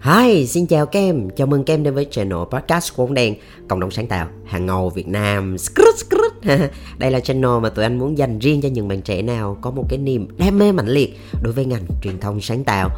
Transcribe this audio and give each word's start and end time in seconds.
Hi, 0.00 0.46
xin 0.46 0.66
chào 0.66 0.86
Kem, 0.86 1.30
chào 1.30 1.46
mừng 1.46 1.64
Kem 1.64 1.82
đến 1.82 1.94
với 1.94 2.06
channel 2.10 2.38
podcast 2.50 2.96
của 2.96 3.02
ông 3.02 3.14
đen 3.14 3.34
Cộng 3.68 3.80
đồng 3.80 3.90
sáng 3.90 4.06
tạo, 4.06 4.28
hàng 4.44 4.66
ngầu 4.66 4.90
Việt 4.90 5.08
Nam. 5.08 5.56
Đây 6.98 7.10
là 7.10 7.20
channel 7.20 7.60
mà 7.62 7.68
tụi 7.68 7.84
anh 7.84 7.98
muốn 7.98 8.18
dành 8.18 8.38
riêng 8.38 8.60
cho 8.60 8.68
những 8.68 8.88
bạn 8.88 9.02
trẻ 9.02 9.22
nào 9.22 9.58
có 9.60 9.70
một 9.70 9.84
cái 9.88 9.98
niềm 9.98 10.28
đam 10.38 10.58
mê 10.58 10.72
mạnh 10.72 10.88
liệt 10.88 11.18
đối 11.42 11.52
với 11.52 11.64
ngành 11.64 11.84
truyền 12.02 12.20
thông 12.20 12.40
sáng 12.40 12.64
tạo 12.64 12.90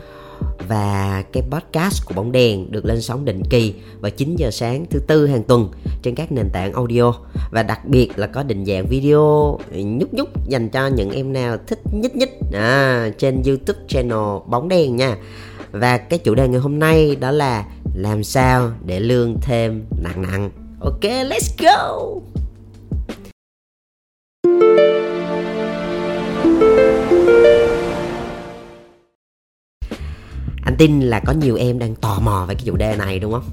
và 0.68 1.24
cái 1.32 1.42
podcast 1.50 2.06
của 2.06 2.14
bóng 2.14 2.32
đèn 2.32 2.72
được 2.72 2.84
lên 2.84 3.02
sóng 3.02 3.24
định 3.24 3.42
kỳ 3.50 3.74
vào 4.00 4.10
9 4.10 4.36
giờ 4.36 4.50
sáng 4.50 4.84
thứ 4.90 4.98
tư 5.06 5.26
hàng 5.26 5.42
tuần 5.42 5.70
trên 6.02 6.14
các 6.14 6.32
nền 6.32 6.50
tảng 6.52 6.72
audio. 6.72 7.12
Và 7.50 7.62
đặc 7.62 7.84
biệt 7.84 8.18
là 8.18 8.26
có 8.26 8.42
định 8.42 8.64
dạng 8.64 8.86
video 8.86 9.58
nhúc 9.72 10.14
nhúc 10.14 10.48
dành 10.48 10.68
cho 10.68 10.86
những 10.86 11.10
em 11.10 11.32
nào 11.32 11.56
thích 11.66 11.80
nhích 11.92 12.16
nhích 12.16 12.38
à, 12.52 13.08
trên 13.18 13.42
YouTube 13.46 13.78
channel 13.88 14.38
bóng 14.46 14.68
đèn 14.68 14.96
nha. 14.96 15.16
Và 15.72 15.98
cái 15.98 16.18
chủ 16.18 16.34
đề 16.34 16.48
ngày 16.48 16.60
hôm 16.60 16.78
nay 16.78 17.16
đó 17.16 17.30
là 17.30 17.66
làm 17.94 18.24
sao 18.24 18.70
để 18.84 19.00
lương 19.00 19.36
thêm 19.40 19.84
nặng 20.02 20.22
nặng. 20.22 20.50
Ok 20.80 21.02
let's 21.02 21.50
go! 21.58 22.20
Tin 30.80 31.00
là 31.00 31.20
có 31.20 31.32
nhiều 31.32 31.56
em 31.56 31.78
đang 31.78 31.94
tò 31.94 32.18
mò 32.22 32.44
về 32.48 32.54
cái 32.54 32.62
chủ 32.66 32.76
đề 32.76 32.96
này 32.96 33.18
đúng 33.18 33.32
không? 33.32 33.44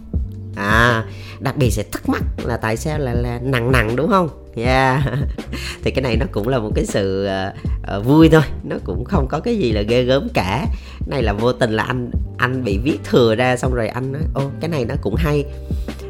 À 0.55 1.05
đặc 1.39 1.57
biệt 1.57 1.69
sẽ 1.71 1.83
thắc 1.91 2.09
mắc 2.09 2.23
là 2.43 2.57
tại 2.57 2.77
sao 2.77 2.99
là 2.99 3.13
là 3.13 3.39
nặng 3.43 3.71
nặng 3.71 3.95
đúng 3.95 4.09
không? 4.09 4.29
Yeah. 4.55 5.03
Thì 5.83 5.91
cái 5.91 6.01
này 6.01 6.17
nó 6.17 6.25
cũng 6.31 6.47
là 6.47 6.59
một 6.59 6.71
cái 6.75 6.85
sự 6.85 7.27
uh, 7.27 7.97
uh, 7.97 8.05
vui 8.05 8.29
thôi. 8.29 8.41
Nó 8.63 8.75
cũng 8.83 9.05
không 9.05 9.27
có 9.29 9.39
cái 9.39 9.57
gì 9.57 9.71
là 9.71 9.81
ghê 9.81 10.03
gớm 10.03 10.27
cả. 10.33 10.65
Này 11.07 11.23
là 11.23 11.33
vô 11.33 11.53
tình 11.53 11.71
là 11.71 11.83
anh 11.83 12.11
anh 12.37 12.63
bị 12.63 12.77
viết 12.77 12.97
thừa 13.03 13.35
ra 13.35 13.57
xong 13.57 13.73
rồi 13.73 13.87
anh 13.87 14.11
nói 14.11 14.21
ô 14.33 14.51
cái 14.59 14.69
này 14.69 14.85
nó 14.85 14.95
cũng 15.01 15.15
hay. 15.15 15.45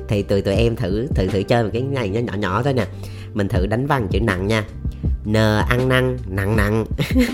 Thì 0.07 0.21
từ 0.21 0.41
tụi 0.41 0.55
em 0.55 0.75
thử 0.75 1.07
thử 1.15 1.27
thử 1.27 1.43
chơi 1.43 1.63
một 1.63 1.69
cái 1.73 1.81
này 1.81 2.09
nhỏ 2.09 2.33
nhỏ 2.37 2.63
thôi 2.63 2.73
nè 2.73 2.85
mình 3.37 3.47
thử 3.47 3.65
đánh 3.65 3.87
văn 3.87 4.07
chữ 4.11 4.19
nặng 4.19 4.47
nha. 4.47 4.63
N, 5.25 5.33
ăn 5.69 5.89
năn, 5.89 6.17
nặng 6.27 6.55
nặng. 6.55 6.85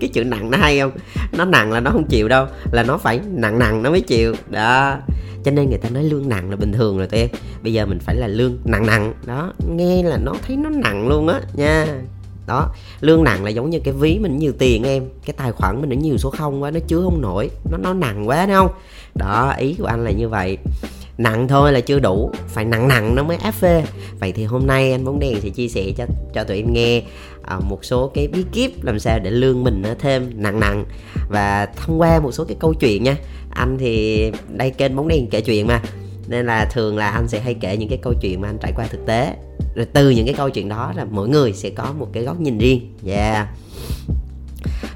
Cái 0.00 0.10
chữ 0.12 0.24
nặng 0.24 0.50
nó 0.50 0.58
hay 0.58 0.80
không? 0.80 0.90
Nó 1.32 1.44
nặng 1.44 1.72
là 1.72 1.80
nó 1.80 1.90
không 1.90 2.04
chịu 2.04 2.28
đâu, 2.28 2.46
là 2.72 2.82
nó 2.82 2.98
phải 2.98 3.20
nặng 3.34 3.58
nặng 3.58 3.82
nó 3.82 3.90
mới 3.90 4.00
chịu. 4.00 4.34
Đó. 4.50 4.96
Cho 5.44 5.50
nên 5.50 5.68
người 5.68 5.78
ta 5.78 5.88
nói 5.88 6.04
lương 6.04 6.28
nặng 6.28 6.50
là 6.50 6.56
bình 6.56 6.72
thường 6.72 6.98
rồi 6.98 7.06
tụi 7.06 7.20
em. 7.20 7.28
Bây 7.62 7.72
giờ 7.72 7.86
mình 7.86 7.98
phải 7.98 8.16
là 8.16 8.26
lương 8.26 8.58
nặng 8.64 8.86
nặng. 8.86 9.14
Đó, 9.26 9.52
nghe 9.76 10.02
là 10.02 10.18
nó 10.24 10.32
thấy 10.46 10.56
nó 10.56 10.70
nặng 10.70 11.08
luôn 11.08 11.28
á, 11.28 11.40
nha. 11.54 11.86
Đó, 12.46 12.68
lương 13.00 13.24
nặng 13.24 13.44
là 13.44 13.50
giống 13.50 13.70
như 13.70 13.80
cái 13.84 13.94
ví 13.94 14.18
mình 14.18 14.38
nhiều 14.38 14.52
tiền 14.58 14.84
em, 14.84 15.04
cái 15.26 15.34
tài 15.36 15.52
khoản 15.52 15.80
mình 15.80 15.90
nó 15.90 15.96
nhiều 15.96 16.18
số 16.18 16.30
không 16.30 16.62
quá, 16.62 16.70
nó 16.70 16.80
chứa 16.88 17.00
không 17.04 17.20
nổi, 17.20 17.50
nó 17.70 17.78
nó 17.78 17.94
nặng 17.94 18.28
quá 18.28 18.46
đúng 18.46 18.54
không? 18.54 18.70
Đó, 19.14 19.54
ý 19.58 19.74
của 19.78 19.86
anh 19.86 20.04
là 20.04 20.10
như 20.10 20.28
vậy 20.28 20.58
nặng 21.18 21.48
thôi 21.48 21.72
là 21.72 21.80
chưa 21.80 21.98
đủ 21.98 22.30
phải 22.48 22.64
nặng 22.64 22.88
nặng 22.88 23.14
nó 23.14 23.22
mới 23.22 23.36
áp 23.36 23.50
phê. 23.50 23.84
Vậy 24.20 24.32
thì 24.32 24.44
hôm 24.44 24.66
nay 24.66 24.92
anh 24.92 25.04
bóng 25.04 25.18
đèn 25.18 25.40
sẽ 25.40 25.48
chia 25.48 25.68
sẻ 25.68 25.92
cho 25.96 26.06
cho 26.34 26.44
tụi 26.44 26.56
em 26.56 26.72
nghe 26.72 27.02
à, 27.42 27.58
một 27.60 27.84
số 27.84 28.10
cái 28.14 28.28
bí 28.28 28.44
kíp 28.52 28.84
làm 28.84 28.98
sao 28.98 29.18
để 29.18 29.30
lương 29.30 29.64
mình 29.64 29.82
nó 29.82 29.94
thêm 29.98 30.30
nặng 30.34 30.60
nặng. 30.60 30.84
Và 31.28 31.66
thông 31.76 32.00
qua 32.00 32.20
một 32.20 32.32
số 32.32 32.44
cái 32.44 32.56
câu 32.60 32.74
chuyện 32.74 33.02
nha 33.02 33.16
anh 33.50 33.78
thì 33.78 34.30
đây 34.48 34.70
kênh 34.70 34.96
bóng 34.96 35.08
đèn 35.08 35.30
kể 35.30 35.40
chuyện 35.40 35.66
mà 35.66 35.82
nên 36.28 36.46
là 36.46 36.64
thường 36.64 36.96
là 36.96 37.08
anh 37.08 37.28
sẽ 37.28 37.40
hay 37.40 37.54
kể 37.54 37.76
những 37.76 37.88
cái 37.88 37.98
câu 38.02 38.14
chuyện 38.22 38.40
mà 38.40 38.48
anh 38.48 38.58
trải 38.58 38.72
qua 38.76 38.86
thực 38.86 39.06
tế. 39.06 39.34
Rồi 39.74 39.86
từ 39.92 40.10
những 40.10 40.26
cái 40.26 40.34
câu 40.34 40.50
chuyện 40.50 40.68
đó 40.68 40.92
là 40.96 41.04
mỗi 41.10 41.28
người 41.28 41.52
sẽ 41.52 41.70
có 41.70 41.92
một 41.98 42.08
cái 42.12 42.22
góc 42.22 42.40
nhìn 42.40 42.58
riêng. 42.58 42.94
Yeah. 43.06 43.48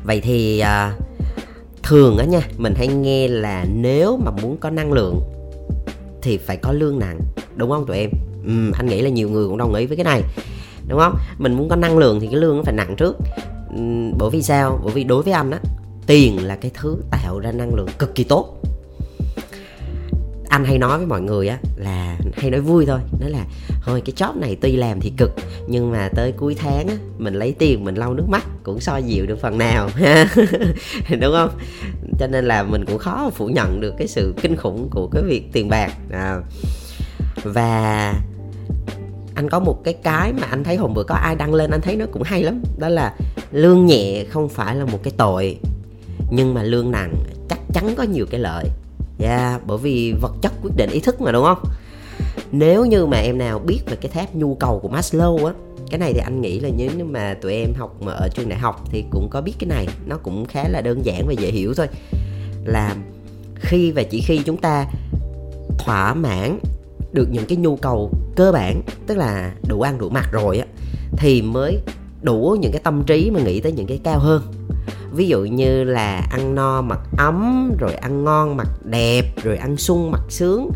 Vậy 0.04 0.20
thì 0.20 0.58
à, 0.58 0.92
thường 1.82 2.18
á 2.18 2.24
nha 2.24 2.40
mình 2.56 2.74
hay 2.76 2.86
nghe 2.86 3.28
là 3.28 3.66
nếu 3.74 4.16
mà 4.24 4.30
muốn 4.42 4.56
có 4.56 4.70
năng 4.70 4.92
lượng 4.92 5.20
thì 6.26 6.36
phải 6.36 6.56
có 6.56 6.72
lương 6.72 6.98
nặng 6.98 7.20
đúng 7.56 7.70
không 7.70 7.86
tụi 7.86 7.96
em? 7.96 8.10
Ừ, 8.46 8.70
anh 8.74 8.86
nghĩ 8.86 9.02
là 9.02 9.08
nhiều 9.10 9.28
người 9.28 9.46
cũng 9.46 9.58
đồng 9.58 9.74
ý 9.74 9.86
với 9.86 9.96
cái 9.96 10.04
này 10.04 10.22
đúng 10.88 10.98
không? 10.98 11.14
Mình 11.38 11.54
muốn 11.54 11.68
có 11.68 11.76
năng 11.76 11.98
lượng 11.98 12.20
thì 12.20 12.26
cái 12.26 12.40
lương 12.40 12.56
nó 12.56 12.62
phải 12.62 12.74
nặng 12.74 12.94
trước. 12.96 13.16
Ừ, 13.76 13.82
bởi 14.18 14.30
vì 14.30 14.42
sao? 14.42 14.80
Bởi 14.84 14.94
vì 14.94 15.04
đối 15.04 15.22
với 15.22 15.32
anh 15.32 15.50
á 15.50 15.58
tiền 16.06 16.44
là 16.44 16.56
cái 16.56 16.70
thứ 16.74 16.96
tạo 17.10 17.38
ra 17.38 17.52
năng 17.52 17.74
lượng 17.74 17.88
cực 17.98 18.14
kỳ 18.14 18.24
tốt. 18.24 18.62
Anh 20.48 20.64
hay 20.64 20.78
nói 20.78 20.98
với 20.98 21.06
mọi 21.06 21.20
người 21.20 21.48
á 21.48 21.58
là 21.76 22.05
hay 22.36 22.50
nói 22.50 22.60
vui 22.60 22.86
thôi. 22.86 23.00
Nói 23.20 23.30
là 23.30 23.44
thôi 23.84 24.02
cái 24.04 24.14
job 24.16 24.40
này 24.40 24.56
tuy 24.60 24.76
làm 24.76 25.00
thì 25.00 25.12
cực 25.16 25.30
nhưng 25.68 25.92
mà 25.92 26.08
tới 26.14 26.32
cuối 26.32 26.54
tháng 26.54 26.88
á 26.88 26.94
mình 27.18 27.34
lấy 27.34 27.52
tiền 27.58 27.84
mình 27.84 27.94
lau 27.94 28.14
nước 28.14 28.28
mắt 28.28 28.44
cũng 28.62 28.80
so 28.80 28.96
dịu 28.96 29.26
được 29.26 29.40
phần 29.40 29.58
nào. 29.58 29.88
Đúng 31.20 31.32
không? 31.32 31.50
Cho 32.18 32.26
nên 32.26 32.44
là 32.44 32.62
mình 32.62 32.84
cũng 32.84 32.98
khó 32.98 33.30
phủ 33.34 33.46
nhận 33.48 33.80
được 33.80 33.94
cái 33.98 34.06
sự 34.06 34.34
kinh 34.42 34.56
khủng 34.56 34.88
của 34.90 35.08
cái 35.12 35.22
việc 35.22 35.52
tiền 35.52 35.68
bạc. 35.68 35.92
À. 36.10 36.40
và 37.44 38.14
anh 39.34 39.48
có 39.50 39.60
một 39.60 39.84
cái 39.84 39.94
cái 39.94 40.32
mà 40.32 40.46
anh 40.50 40.64
thấy 40.64 40.76
hôm 40.76 40.94
bữa 40.94 41.02
có 41.02 41.14
ai 41.14 41.34
đăng 41.34 41.54
lên 41.54 41.70
anh 41.70 41.80
thấy 41.80 41.96
nó 41.96 42.06
cũng 42.12 42.22
hay 42.22 42.42
lắm. 42.42 42.62
Đó 42.78 42.88
là 42.88 43.14
lương 43.52 43.86
nhẹ 43.86 44.24
không 44.24 44.48
phải 44.48 44.74
là 44.74 44.84
một 44.84 44.98
cái 45.02 45.12
tội 45.16 45.58
nhưng 46.30 46.54
mà 46.54 46.62
lương 46.62 46.90
nặng 46.90 47.14
chắc 47.48 47.58
chắn 47.74 47.94
có 47.96 48.02
nhiều 48.02 48.26
cái 48.30 48.40
lợi. 48.40 48.64
Yeah, 49.18 49.60
bởi 49.66 49.78
vì 49.78 50.14
vật 50.20 50.32
chất 50.42 50.52
quyết 50.62 50.70
định 50.76 50.90
ý 50.90 51.00
thức 51.00 51.20
mà 51.20 51.32
đúng 51.32 51.44
không? 51.44 51.58
Nếu 52.52 52.84
như 52.84 53.06
mà 53.06 53.16
em 53.16 53.38
nào 53.38 53.58
biết 53.58 53.80
về 53.86 53.96
cái 53.96 54.10
tháp 54.10 54.34
nhu 54.34 54.54
cầu 54.54 54.78
của 54.78 54.88
Maslow 54.88 55.46
á, 55.46 55.52
cái 55.90 55.98
này 55.98 56.12
thì 56.12 56.20
anh 56.20 56.40
nghĩ 56.40 56.60
là 56.60 56.68
nếu 56.76 57.06
mà 57.06 57.34
tụi 57.42 57.52
em 57.52 57.72
học 57.76 57.96
mà 58.02 58.12
ở 58.12 58.28
trường 58.34 58.48
đại 58.48 58.58
học 58.58 58.84
thì 58.90 59.04
cũng 59.10 59.28
có 59.30 59.40
biết 59.40 59.52
cái 59.58 59.68
này. 59.68 59.88
Nó 60.06 60.16
cũng 60.16 60.44
khá 60.44 60.68
là 60.68 60.80
đơn 60.80 61.04
giản 61.04 61.26
và 61.26 61.32
dễ 61.32 61.50
hiểu 61.50 61.74
thôi. 61.74 61.86
Là 62.64 62.96
khi 63.54 63.90
và 63.90 64.02
chỉ 64.02 64.20
khi 64.20 64.40
chúng 64.44 64.56
ta 64.56 64.86
thỏa 65.78 66.14
mãn 66.14 66.58
được 67.12 67.28
những 67.30 67.46
cái 67.48 67.56
nhu 67.56 67.76
cầu 67.76 68.10
cơ 68.36 68.52
bản, 68.52 68.82
tức 69.06 69.18
là 69.18 69.52
đủ 69.68 69.80
ăn 69.80 69.98
đủ 69.98 70.08
mặc 70.08 70.28
rồi 70.32 70.58
á, 70.58 70.66
thì 71.16 71.42
mới 71.42 71.78
đủ 72.22 72.56
những 72.60 72.72
cái 72.72 72.80
tâm 72.84 73.02
trí 73.06 73.30
mà 73.30 73.40
nghĩ 73.40 73.60
tới 73.60 73.72
những 73.72 73.86
cái 73.86 74.00
cao 74.04 74.18
hơn 74.18 74.42
ví 75.16 75.28
dụ 75.28 75.44
như 75.44 75.84
là 75.84 76.26
ăn 76.30 76.54
no 76.54 76.82
mặc 76.82 77.00
ấm, 77.18 77.72
rồi 77.78 77.94
ăn 77.94 78.24
ngon 78.24 78.56
mặc 78.56 78.68
đẹp, 78.84 79.22
rồi 79.42 79.56
ăn 79.56 79.76
sung 79.76 80.10
mặc 80.10 80.22
sướng, 80.28 80.70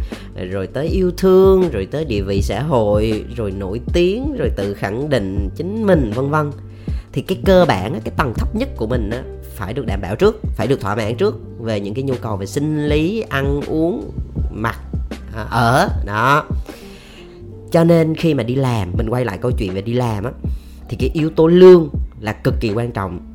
rồi 0.50 0.66
tới 0.66 0.86
yêu 0.86 1.10
thương, 1.16 1.70
rồi 1.72 1.88
tới 1.90 2.04
địa 2.04 2.22
vị 2.22 2.42
xã 2.42 2.62
hội, 2.62 3.24
rồi 3.36 3.50
nổi 3.50 3.80
tiếng, 3.92 4.36
rồi 4.38 4.50
tự 4.56 4.74
khẳng 4.74 5.08
định 5.08 5.48
chính 5.56 5.86
mình, 5.86 6.12
vân 6.14 6.30
vân. 6.30 6.50
Thì 7.12 7.22
cái 7.22 7.38
cơ 7.46 7.64
bản 7.68 8.00
cái 8.04 8.14
tầng 8.16 8.32
thấp 8.36 8.56
nhất 8.56 8.68
của 8.76 8.86
mình 8.86 9.10
á, 9.10 9.22
phải 9.56 9.74
được 9.74 9.86
đảm 9.86 10.00
bảo 10.00 10.16
trước, 10.16 10.40
phải 10.56 10.66
được 10.66 10.80
thỏa 10.80 10.94
mãn 10.94 11.16
trước 11.16 11.36
về 11.60 11.80
những 11.80 11.94
cái 11.94 12.02
nhu 12.02 12.14
cầu 12.22 12.36
về 12.36 12.46
sinh 12.46 12.88
lý, 12.88 13.24
ăn 13.28 13.60
uống, 13.66 14.10
mặc 14.52 14.78
à, 15.34 15.42
ở, 15.50 15.88
đó. 16.06 16.44
Cho 17.70 17.84
nên 17.84 18.14
khi 18.14 18.34
mà 18.34 18.42
đi 18.42 18.54
làm, 18.54 18.92
mình 18.96 19.08
quay 19.08 19.24
lại 19.24 19.38
câu 19.38 19.50
chuyện 19.50 19.74
về 19.74 19.82
đi 19.82 19.92
làm 19.92 20.24
á, 20.24 20.30
thì 20.88 20.96
cái 21.00 21.10
yếu 21.14 21.30
tố 21.30 21.46
lương 21.46 21.88
là 22.20 22.32
cực 22.32 22.54
kỳ 22.60 22.72
quan 22.72 22.92
trọng 22.92 23.29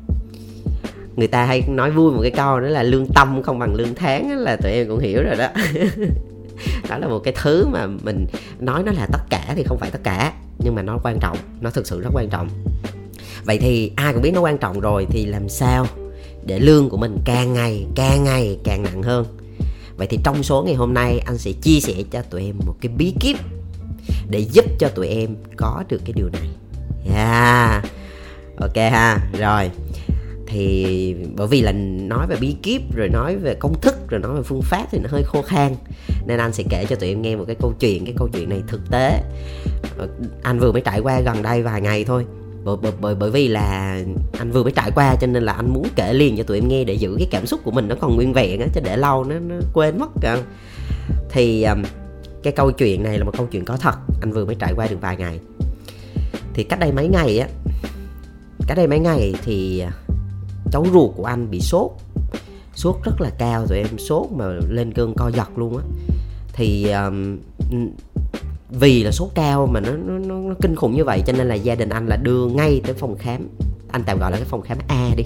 người 1.16 1.26
ta 1.26 1.44
hay 1.44 1.62
nói 1.68 1.90
vui 1.90 2.12
một 2.12 2.22
cái 2.22 2.30
câu 2.30 2.60
đó 2.60 2.68
là 2.68 2.82
lương 2.82 3.06
tâm 3.14 3.42
không 3.42 3.58
bằng 3.58 3.74
lương 3.74 3.94
tháng 3.94 4.38
là 4.38 4.56
tụi 4.56 4.72
em 4.72 4.88
cũng 4.88 4.98
hiểu 4.98 5.22
rồi 5.22 5.36
đó. 5.36 5.48
Đó 6.88 6.98
là 6.98 7.08
một 7.08 7.18
cái 7.18 7.34
thứ 7.42 7.66
mà 7.66 7.86
mình 7.86 8.26
nói 8.58 8.82
nó 8.82 8.92
là 8.92 9.06
tất 9.12 9.20
cả 9.30 9.52
thì 9.56 9.62
không 9.62 9.78
phải 9.78 9.90
tất 9.90 9.98
cả, 10.02 10.32
nhưng 10.58 10.74
mà 10.74 10.82
nó 10.82 10.98
quan 11.02 11.18
trọng, 11.20 11.36
nó 11.60 11.70
thực 11.70 11.86
sự 11.86 12.00
rất 12.00 12.10
quan 12.14 12.28
trọng. 12.28 12.48
Vậy 13.44 13.58
thì 13.58 13.92
ai 13.96 14.12
cũng 14.12 14.22
biết 14.22 14.30
nó 14.34 14.40
quan 14.40 14.58
trọng 14.58 14.80
rồi 14.80 15.06
thì 15.10 15.26
làm 15.26 15.48
sao 15.48 15.86
để 16.46 16.58
lương 16.58 16.88
của 16.88 16.96
mình 16.96 17.18
càng 17.24 17.52
ngày 17.52 17.86
càng 17.94 18.24
ngày 18.24 18.58
càng 18.64 18.82
nặng 18.82 19.02
hơn? 19.02 19.26
Vậy 19.96 20.06
thì 20.06 20.18
trong 20.24 20.42
số 20.42 20.62
ngày 20.62 20.74
hôm 20.74 20.94
nay, 20.94 21.18
anh 21.26 21.38
sẽ 21.38 21.52
chia 21.52 21.80
sẻ 21.80 21.92
cho 22.10 22.22
tụi 22.22 22.44
em 22.44 22.54
một 22.66 22.74
cái 22.80 22.92
bí 22.96 23.14
kíp 23.20 23.36
để 24.30 24.38
giúp 24.38 24.64
cho 24.78 24.88
tụi 24.88 25.08
em 25.08 25.36
có 25.56 25.84
được 25.88 26.00
cái 26.04 26.12
điều 26.12 26.28
này. 26.28 26.48
Yeah. 27.14 27.84
Ok 28.60 28.76
ha, 28.76 29.18
rồi 29.38 29.70
thì 30.46 31.14
bởi 31.36 31.46
vì 31.46 31.60
là 31.60 31.72
nói 32.08 32.26
về 32.26 32.36
bí 32.40 32.56
kíp 32.62 32.96
rồi 32.96 33.08
nói 33.08 33.36
về 33.36 33.54
công 33.54 33.80
thức 33.80 33.94
rồi 34.08 34.20
nói 34.20 34.36
về 34.36 34.42
phương 34.42 34.62
pháp 34.62 34.86
thì 34.90 34.98
nó 34.98 35.08
hơi 35.12 35.22
khô 35.22 35.42
khan. 35.42 35.74
Nên 36.26 36.38
anh 36.38 36.52
sẽ 36.52 36.64
kể 36.70 36.84
cho 36.88 36.96
tụi 36.96 37.08
em 37.08 37.22
nghe 37.22 37.36
một 37.36 37.44
cái 37.46 37.56
câu 37.60 37.72
chuyện 37.80 38.04
cái 38.04 38.14
câu 38.18 38.28
chuyện 38.32 38.48
này 38.48 38.62
thực 38.66 38.90
tế. 38.90 39.22
Ờ, 39.98 40.08
anh 40.42 40.58
vừa 40.58 40.72
mới 40.72 40.82
trải 40.82 41.00
qua 41.00 41.20
gần 41.20 41.42
đây 41.42 41.62
vài 41.62 41.80
ngày 41.80 42.04
thôi. 42.04 42.24
Bởi, 42.64 42.76
bởi, 42.82 42.92
bởi, 43.00 43.14
bởi 43.14 43.30
vì 43.30 43.48
là 43.48 44.00
anh 44.38 44.50
vừa 44.50 44.62
mới 44.62 44.72
trải 44.72 44.90
qua 44.94 45.16
cho 45.20 45.26
nên 45.26 45.42
là 45.42 45.52
anh 45.52 45.74
muốn 45.74 45.86
kể 45.96 46.12
liền 46.12 46.36
cho 46.36 46.42
tụi 46.42 46.58
em 46.58 46.68
nghe 46.68 46.84
để 46.84 46.94
giữ 46.94 47.14
cái 47.18 47.28
cảm 47.30 47.46
xúc 47.46 47.60
của 47.64 47.70
mình 47.70 47.88
nó 47.88 47.94
còn 48.00 48.16
nguyên 48.16 48.32
vẹn 48.32 48.60
á 48.60 48.66
chứ 48.74 48.80
để 48.84 48.96
lâu 48.96 49.24
nó, 49.24 49.38
nó 49.38 49.54
quên 49.72 49.98
mất 49.98 50.08
cả 50.20 50.38
thì 51.30 51.62
um, 51.62 51.82
cái 52.42 52.52
câu 52.52 52.70
chuyện 52.70 53.02
này 53.02 53.18
là 53.18 53.24
một 53.24 53.32
câu 53.38 53.46
chuyện 53.46 53.64
có 53.64 53.76
thật. 53.76 53.94
Anh 54.20 54.32
vừa 54.32 54.44
mới 54.44 54.54
trải 54.54 54.72
qua 54.76 54.86
được 54.86 55.00
vài 55.00 55.16
ngày. 55.16 55.40
Thì 56.54 56.64
cách 56.64 56.80
đây 56.80 56.92
mấy 56.92 57.08
ngày 57.08 57.38
á 57.38 57.48
cách 58.66 58.76
đây 58.76 58.86
mấy 58.86 58.98
ngày 58.98 59.34
thì 59.44 59.78
à, 59.78 59.92
cháu 60.72 60.84
ruột 60.92 61.10
của 61.16 61.24
anh 61.24 61.50
bị 61.50 61.60
sốt. 61.60 61.90
Sốt 62.74 62.96
rất 63.04 63.20
là 63.20 63.30
cao 63.38 63.66
rồi 63.68 63.78
em 63.78 63.98
sốt 63.98 64.26
mà 64.30 64.44
lên 64.68 64.92
cơn 64.92 65.14
co 65.14 65.30
giật 65.30 65.58
luôn 65.58 65.76
á. 65.76 65.84
Thì 66.52 66.90
um, 66.90 67.38
vì 68.70 69.02
là 69.02 69.10
sốt 69.10 69.28
cao 69.34 69.66
mà 69.66 69.80
nó, 69.80 69.92
nó, 69.92 70.18
nó, 70.18 70.34
nó 70.34 70.54
kinh 70.62 70.76
khủng 70.76 70.96
như 70.96 71.04
vậy 71.04 71.22
cho 71.26 71.32
nên 71.32 71.48
là 71.48 71.54
gia 71.54 71.74
đình 71.74 71.88
anh 71.88 72.06
là 72.06 72.16
đưa 72.16 72.46
ngay 72.46 72.80
tới 72.84 72.94
phòng 72.94 73.16
khám. 73.18 73.48
Anh 73.88 74.02
tạm 74.06 74.18
gọi 74.18 74.30
là 74.30 74.36
cái 74.36 74.46
phòng 74.46 74.62
khám 74.62 74.78
A 74.88 75.10
đi 75.16 75.24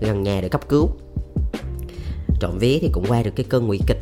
gần 0.00 0.22
nhà 0.22 0.40
để 0.42 0.48
cấp 0.48 0.68
cứu. 0.68 0.88
Trộm 2.40 2.58
vía 2.58 2.78
thì 2.80 2.90
cũng 2.92 3.04
qua 3.08 3.22
được 3.22 3.30
cái 3.36 3.46
cơn 3.48 3.66
nguy 3.66 3.78
kịch. 3.86 4.00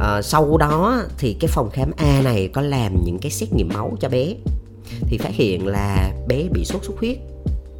À, 0.00 0.22
sau 0.22 0.56
đó 0.56 1.02
thì 1.18 1.36
cái 1.40 1.48
phòng 1.48 1.70
khám 1.70 1.90
A 1.96 2.22
này 2.22 2.48
có 2.52 2.60
làm 2.60 3.04
những 3.04 3.18
cái 3.18 3.30
xét 3.30 3.52
nghiệm 3.52 3.68
máu 3.68 3.96
cho 4.00 4.08
bé. 4.08 4.34
Thì 5.00 5.18
phát 5.18 5.32
hiện 5.32 5.66
là 5.66 6.12
bé 6.28 6.48
bị 6.52 6.64
sốt 6.64 6.84
xuất 6.84 6.98
huyết 6.98 7.18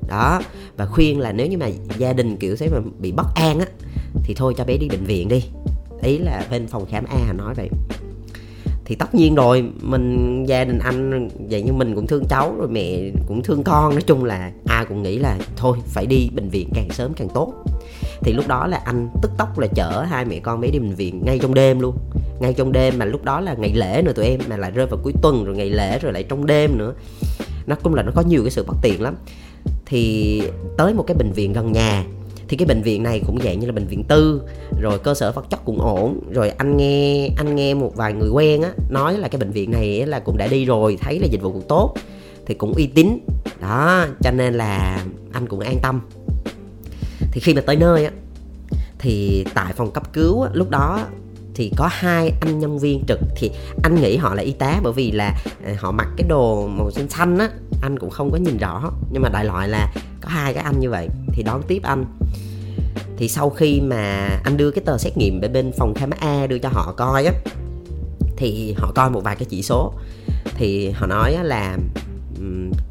đó, 0.09 0.41
và 0.77 0.87
khuyên 0.87 1.21
là 1.21 1.33
nếu 1.33 1.47
như 1.47 1.59
mà 1.59 1.67
gia 1.99 2.13
đình 2.13 2.37
kiểu 2.37 2.57
thế 2.57 2.69
mà 2.69 2.79
bị 2.99 3.13
bất 3.13 3.27
an 3.35 3.59
á, 3.59 3.67
thì 4.25 4.35
thôi 4.35 4.55
cho 4.57 4.65
bé 4.65 4.77
đi 4.77 4.89
bệnh 4.89 5.05
viện 5.05 5.29
đi. 5.29 5.45
Ý 6.03 6.19
là 6.19 6.47
bên 6.51 6.67
phòng 6.67 6.87
khám 6.91 7.05
A 7.05 7.33
nói 7.33 7.55
vậy. 7.55 7.69
Thì 8.85 8.95
tất 8.95 9.15
nhiên 9.15 9.35
rồi, 9.35 9.65
mình, 9.81 10.45
gia 10.49 10.65
đình 10.65 10.79
anh, 10.79 11.29
vậy 11.51 11.63
như 11.63 11.73
mình 11.73 11.95
cũng 11.95 12.07
thương 12.07 12.25
cháu 12.29 12.55
rồi, 12.59 12.69
mẹ 12.69 13.11
cũng 13.27 13.43
thương 13.43 13.63
con, 13.63 13.91
nói 13.93 14.03
chung 14.03 14.25
là 14.25 14.53
ai 14.67 14.85
cũng 14.85 15.03
nghĩ 15.03 15.19
là 15.19 15.39
thôi, 15.57 15.79
phải 15.87 16.07
đi 16.07 16.29
bệnh 16.35 16.49
viện 16.49 16.69
càng 16.75 16.91
sớm 16.91 17.13
càng 17.17 17.29
tốt. 17.35 17.53
Thì 18.21 18.33
lúc 18.33 18.49
đó 18.49 18.67
là 18.67 18.81
anh 18.85 19.09
tức 19.23 19.31
tốc 19.39 19.59
là 19.59 19.67
chở 19.67 20.03
hai 20.03 20.25
mẹ 20.25 20.39
con 20.39 20.61
bé 20.61 20.69
đi 20.71 20.79
bệnh 20.79 20.95
viện 20.95 21.23
ngay 21.25 21.39
trong 21.39 21.55
đêm 21.55 21.81
luôn. 21.81 21.97
Ngay 22.41 22.53
trong 22.53 22.73
đêm 22.73 22.99
mà 22.99 23.05
lúc 23.05 23.25
đó 23.25 23.41
là 23.41 23.55
ngày 23.55 23.73
lễ 23.75 24.03
nữa 24.05 24.13
tụi 24.13 24.27
em, 24.27 24.41
mà 24.49 24.57
lại 24.57 24.71
rơi 24.71 24.87
vào 24.87 25.01
cuối 25.03 25.13
tuần 25.23 25.45
rồi 25.45 25.57
ngày 25.57 25.71
lễ 25.71 25.99
rồi 25.99 26.13
lại 26.13 26.23
trong 26.23 26.47
đêm 26.47 26.79
nữa. 26.79 26.95
Nó 27.67 27.77
cũng 27.83 27.95
là 27.95 28.03
nó 28.03 28.13
có 28.15 28.23
nhiều 28.23 28.43
cái 28.43 28.51
sự 28.51 28.65
bất 28.67 28.77
tiện 28.83 29.03
lắm 29.03 29.15
thì 29.87 30.43
tới 30.77 30.95
một 30.95 31.05
cái 31.07 31.15
bệnh 31.15 31.33
viện 31.33 31.53
gần 31.53 31.73
nhà 31.73 32.05
thì 32.49 32.57
cái 32.57 32.67
bệnh 32.67 32.83
viện 32.83 33.03
này 33.03 33.23
cũng 33.27 33.39
dạng 33.45 33.61
như 33.61 33.67
là 33.67 33.73
bệnh 33.73 33.87
viện 33.87 34.05
tư. 34.09 34.43
Rồi 34.81 34.99
cơ 34.99 35.15
sở 35.15 35.33
vật 35.33 35.47
chất 35.51 35.65
cũng 35.65 35.81
ổn. 35.81 36.21
Rồi 36.31 36.51
anh 36.51 36.77
nghe 36.77 37.29
anh 37.37 37.57
nghe 37.57 37.75
một 37.75 37.97
vài 37.97 38.13
người 38.13 38.29
quen 38.29 38.63
á 38.63 38.73
nói 38.91 39.19
là 39.19 39.29
cái 39.29 39.39
bệnh 39.39 39.51
viện 39.51 39.71
này 39.71 40.07
là 40.07 40.19
cũng 40.21 40.37
đã 40.37 40.47
đi 40.47 40.65
rồi 40.65 40.99
thấy 41.01 41.19
là 41.19 41.27
dịch 41.27 41.43
vụ 41.43 41.53
cũng 41.53 41.65
tốt 41.69 41.95
thì 42.47 42.55
cũng 42.55 42.73
uy 42.73 42.87
tín. 42.87 43.19
Đó 43.61 44.07
cho 44.21 44.31
nên 44.31 44.55
là 44.55 45.05
anh 45.33 45.47
cũng 45.47 45.61
an 45.61 45.77
tâm. 45.83 46.01
Thì 47.33 47.41
khi 47.41 47.55
mà 47.55 47.61
tới 47.61 47.77
nơi 47.77 48.05
á 48.05 48.11
thì 48.99 49.45
tại 49.55 49.73
phòng 49.77 49.91
cấp 49.91 50.13
cứu 50.13 50.43
á, 50.43 50.51
lúc 50.53 50.71
đó 50.71 51.07
thì 51.55 51.73
có 51.77 51.89
hai 51.93 52.33
anh 52.41 52.59
nhân 52.59 52.79
viên 52.79 53.05
trực. 53.09 53.21
Thì 53.37 53.51
anh 53.83 53.95
nghĩ 53.95 54.17
họ 54.17 54.35
là 54.35 54.43
y 54.43 54.53
tá 54.53 54.81
bởi 54.83 54.93
vì 54.93 55.11
là 55.11 55.35
ờ, 55.65 55.73
họ 55.79 55.93
mặc 55.93 56.09
cái 56.17 56.29
đồ 56.29 56.67
màu 56.67 56.91
xanh 56.91 57.09
xanh 57.09 57.39
á 57.39 57.49
anh 57.83 57.99
cũng 57.99 58.11
không 58.11 58.31
có 58.31 58.37
nhìn 58.37 58.57
rõ. 58.57 58.93
Nhưng 59.13 59.23
mà 59.23 59.29
đại 59.29 59.45
loại 59.45 59.69
là 59.69 59.93
có 60.21 60.29
hai 60.29 60.55
cái 60.55 60.65
anh 60.65 60.81
như 60.81 60.91
vậy 60.91 61.09
thì 61.33 61.43
đón 61.43 61.63
tiếp 61.69 61.81
anh. 61.83 62.05
Thì 63.17 63.29
sau 63.29 63.51
khi 63.51 63.81
mà 63.81 64.29
anh 64.45 64.57
đưa 64.57 64.71
cái 64.71 64.85
tờ 64.87 64.99
xét 64.99 65.17
nghiệm 65.17 65.41
bên 65.41 65.53
bên 65.53 65.73
phòng 65.79 65.95
khám 65.95 66.11
A 66.21 66.47
đưa 66.47 66.59
cho 66.59 66.69
họ 66.69 66.95
coi 66.97 67.25
á 67.25 67.33
thì 68.37 68.75
họ 68.79 68.93
coi 68.95 69.11
một 69.11 69.21
vài 69.25 69.37
cái 69.37 69.47
chỉ 69.51 69.63
số. 69.63 69.93
Thì 70.55 70.91
họ 70.91 71.07
nói 71.07 71.37
là 71.43 71.79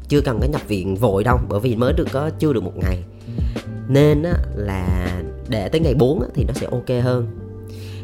chưa 0.08 0.20
cần 0.20 0.38
có 0.40 0.46
nhập 0.46 0.60
viện 0.68 0.96
vội 0.96 1.24
đâu 1.24 1.38
bởi 1.48 1.60
vì 1.60 1.76
mới 1.76 1.92
được 1.92 2.08
có 2.12 2.30
chưa 2.38 2.52
được 2.52 2.62
một 2.62 2.76
ngày. 2.76 3.04
Nên 3.88 4.22
á, 4.22 4.32
là 4.56 5.06
để 5.48 5.68
tới 5.68 5.80
ngày 5.80 5.94
4 5.94 6.20
á, 6.20 6.28
thì 6.34 6.44
nó 6.44 6.54
sẽ 6.54 6.66
ok 6.70 7.04
hơn 7.04 7.41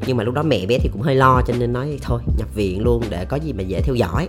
nhưng 0.06 0.16
mà 0.16 0.24
lúc 0.24 0.34
đó 0.34 0.42
mẹ 0.42 0.66
bé 0.66 0.78
thì 0.78 0.88
cũng 0.92 1.02
hơi 1.02 1.14
lo 1.14 1.42
cho 1.46 1.54
nên 1.58 1.72
nói 1.72 1.98
thôi 2.02 2.20
nhập 2.38 2.54
viện 2.54 2.82
luôn 2.82 3.02
để 3.10 3.24
có 3.24 3.36
gì 3.36 3.52
mà 3.52 3.62
dễ 3.62 3.80
theo 3.80 3.94
dõi. 3.94 4.28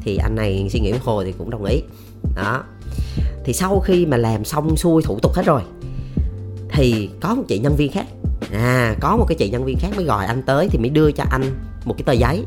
Thì 0.00 0.16
anh 0.16 0.34
này 0.34 0.68
suy 0.70 0.80
nghĩ 0.80 0.92
một 0.92 0.98
hồi 1.02 1.24
thì 1.24 1.32
cũng 1.38 1.50
đồng 1.50 1.64
ý. 1.64 1.82
Đó. 2.36 2.64
Thì 3.44 3.52
sau 3.52 3.80
khi 3.80 4.06
mà 4.06 4.16
làm 4.16 4.44
xong 4.44 4.76
xuôi 4.76 5.02
thủ 5.02 5.18
tục 5.22 5.34
hết 5.34 5.46
rồi 5.46 5.62
thì 6.70 7.10
có 7.20 7.34
một 7.34 7.42
chị 7.48 7.58
nhân 7.58 7.76
viên 7.76 7.92
khác. 7.92 8.06
À 8.52 8.94
có 9.00 9.16
một 9.16 9.24
cái 9.28 9.36
chị 9.38 9.50
nhân 9.50 9.64
viên 9.64 9.78
khác 9.78 9.88
mới 9.96 10.04
gọi 10.04 10.26
anh 10.26 10.42
tới 10.42 10.68
thì 10.70 10.78
mới 10.78 10.90
đưa 10.90 11.10
cho 11.12 11.24
anh 11.30 11.42
một 11.84 11.94
cái 11.98 12.04
tờ 12.04 12.12
giấy. 12.12 12.44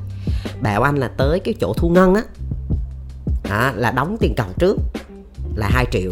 Bảo 0.62 0.82
anh 0.82 0.96
là 0.96 1.08
tới 1.08 1.40
cái 1.40 1.54
chỗ 1.60 1.74
thu 1.78 1.90
ngân 1.90 2.14
á. 2.14 2.24
À, 3.50 3.74
là 3.76 3.92
đóng 3.92 4.18
tiền 4.20 4.34
cọc 4.38 4.60
trước 4.60 4.78
là 5.56 5.70
2 5.72 5.86
triệu. 5.92 6.12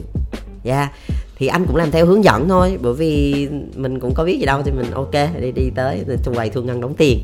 Yeah 0.63 0.91
thì 1.39 1.47
anh 1.47 1.65
cũng 1.65 1.75
làm 1.75 1.91
theo 1.91 2.05
hướng 2.05 2.23
dẫn 2.23 2.49
thôi, 2.49 2.77
bởi 2.81 2.93
vì 2.93 3.47
mình 3.75 3.99
cũng 3.99 4.13
có 4.13 4.23
biết 4.23 4.39
gì 4.39 4.45
đâu, 4.45 4.61
thì 4.65 4.71
mình 4.71 4.91
ok, 4.91 5.13
đi 5.41 5.51
đi 5.51 5.69
tới 5.75 6.05
trong 6.23 6.35
quầy 6.35 6.49
thu 6.49 6.61
ngân 6.61 6.81
đóng 6.81 6.93
tiền. 6.97 7.19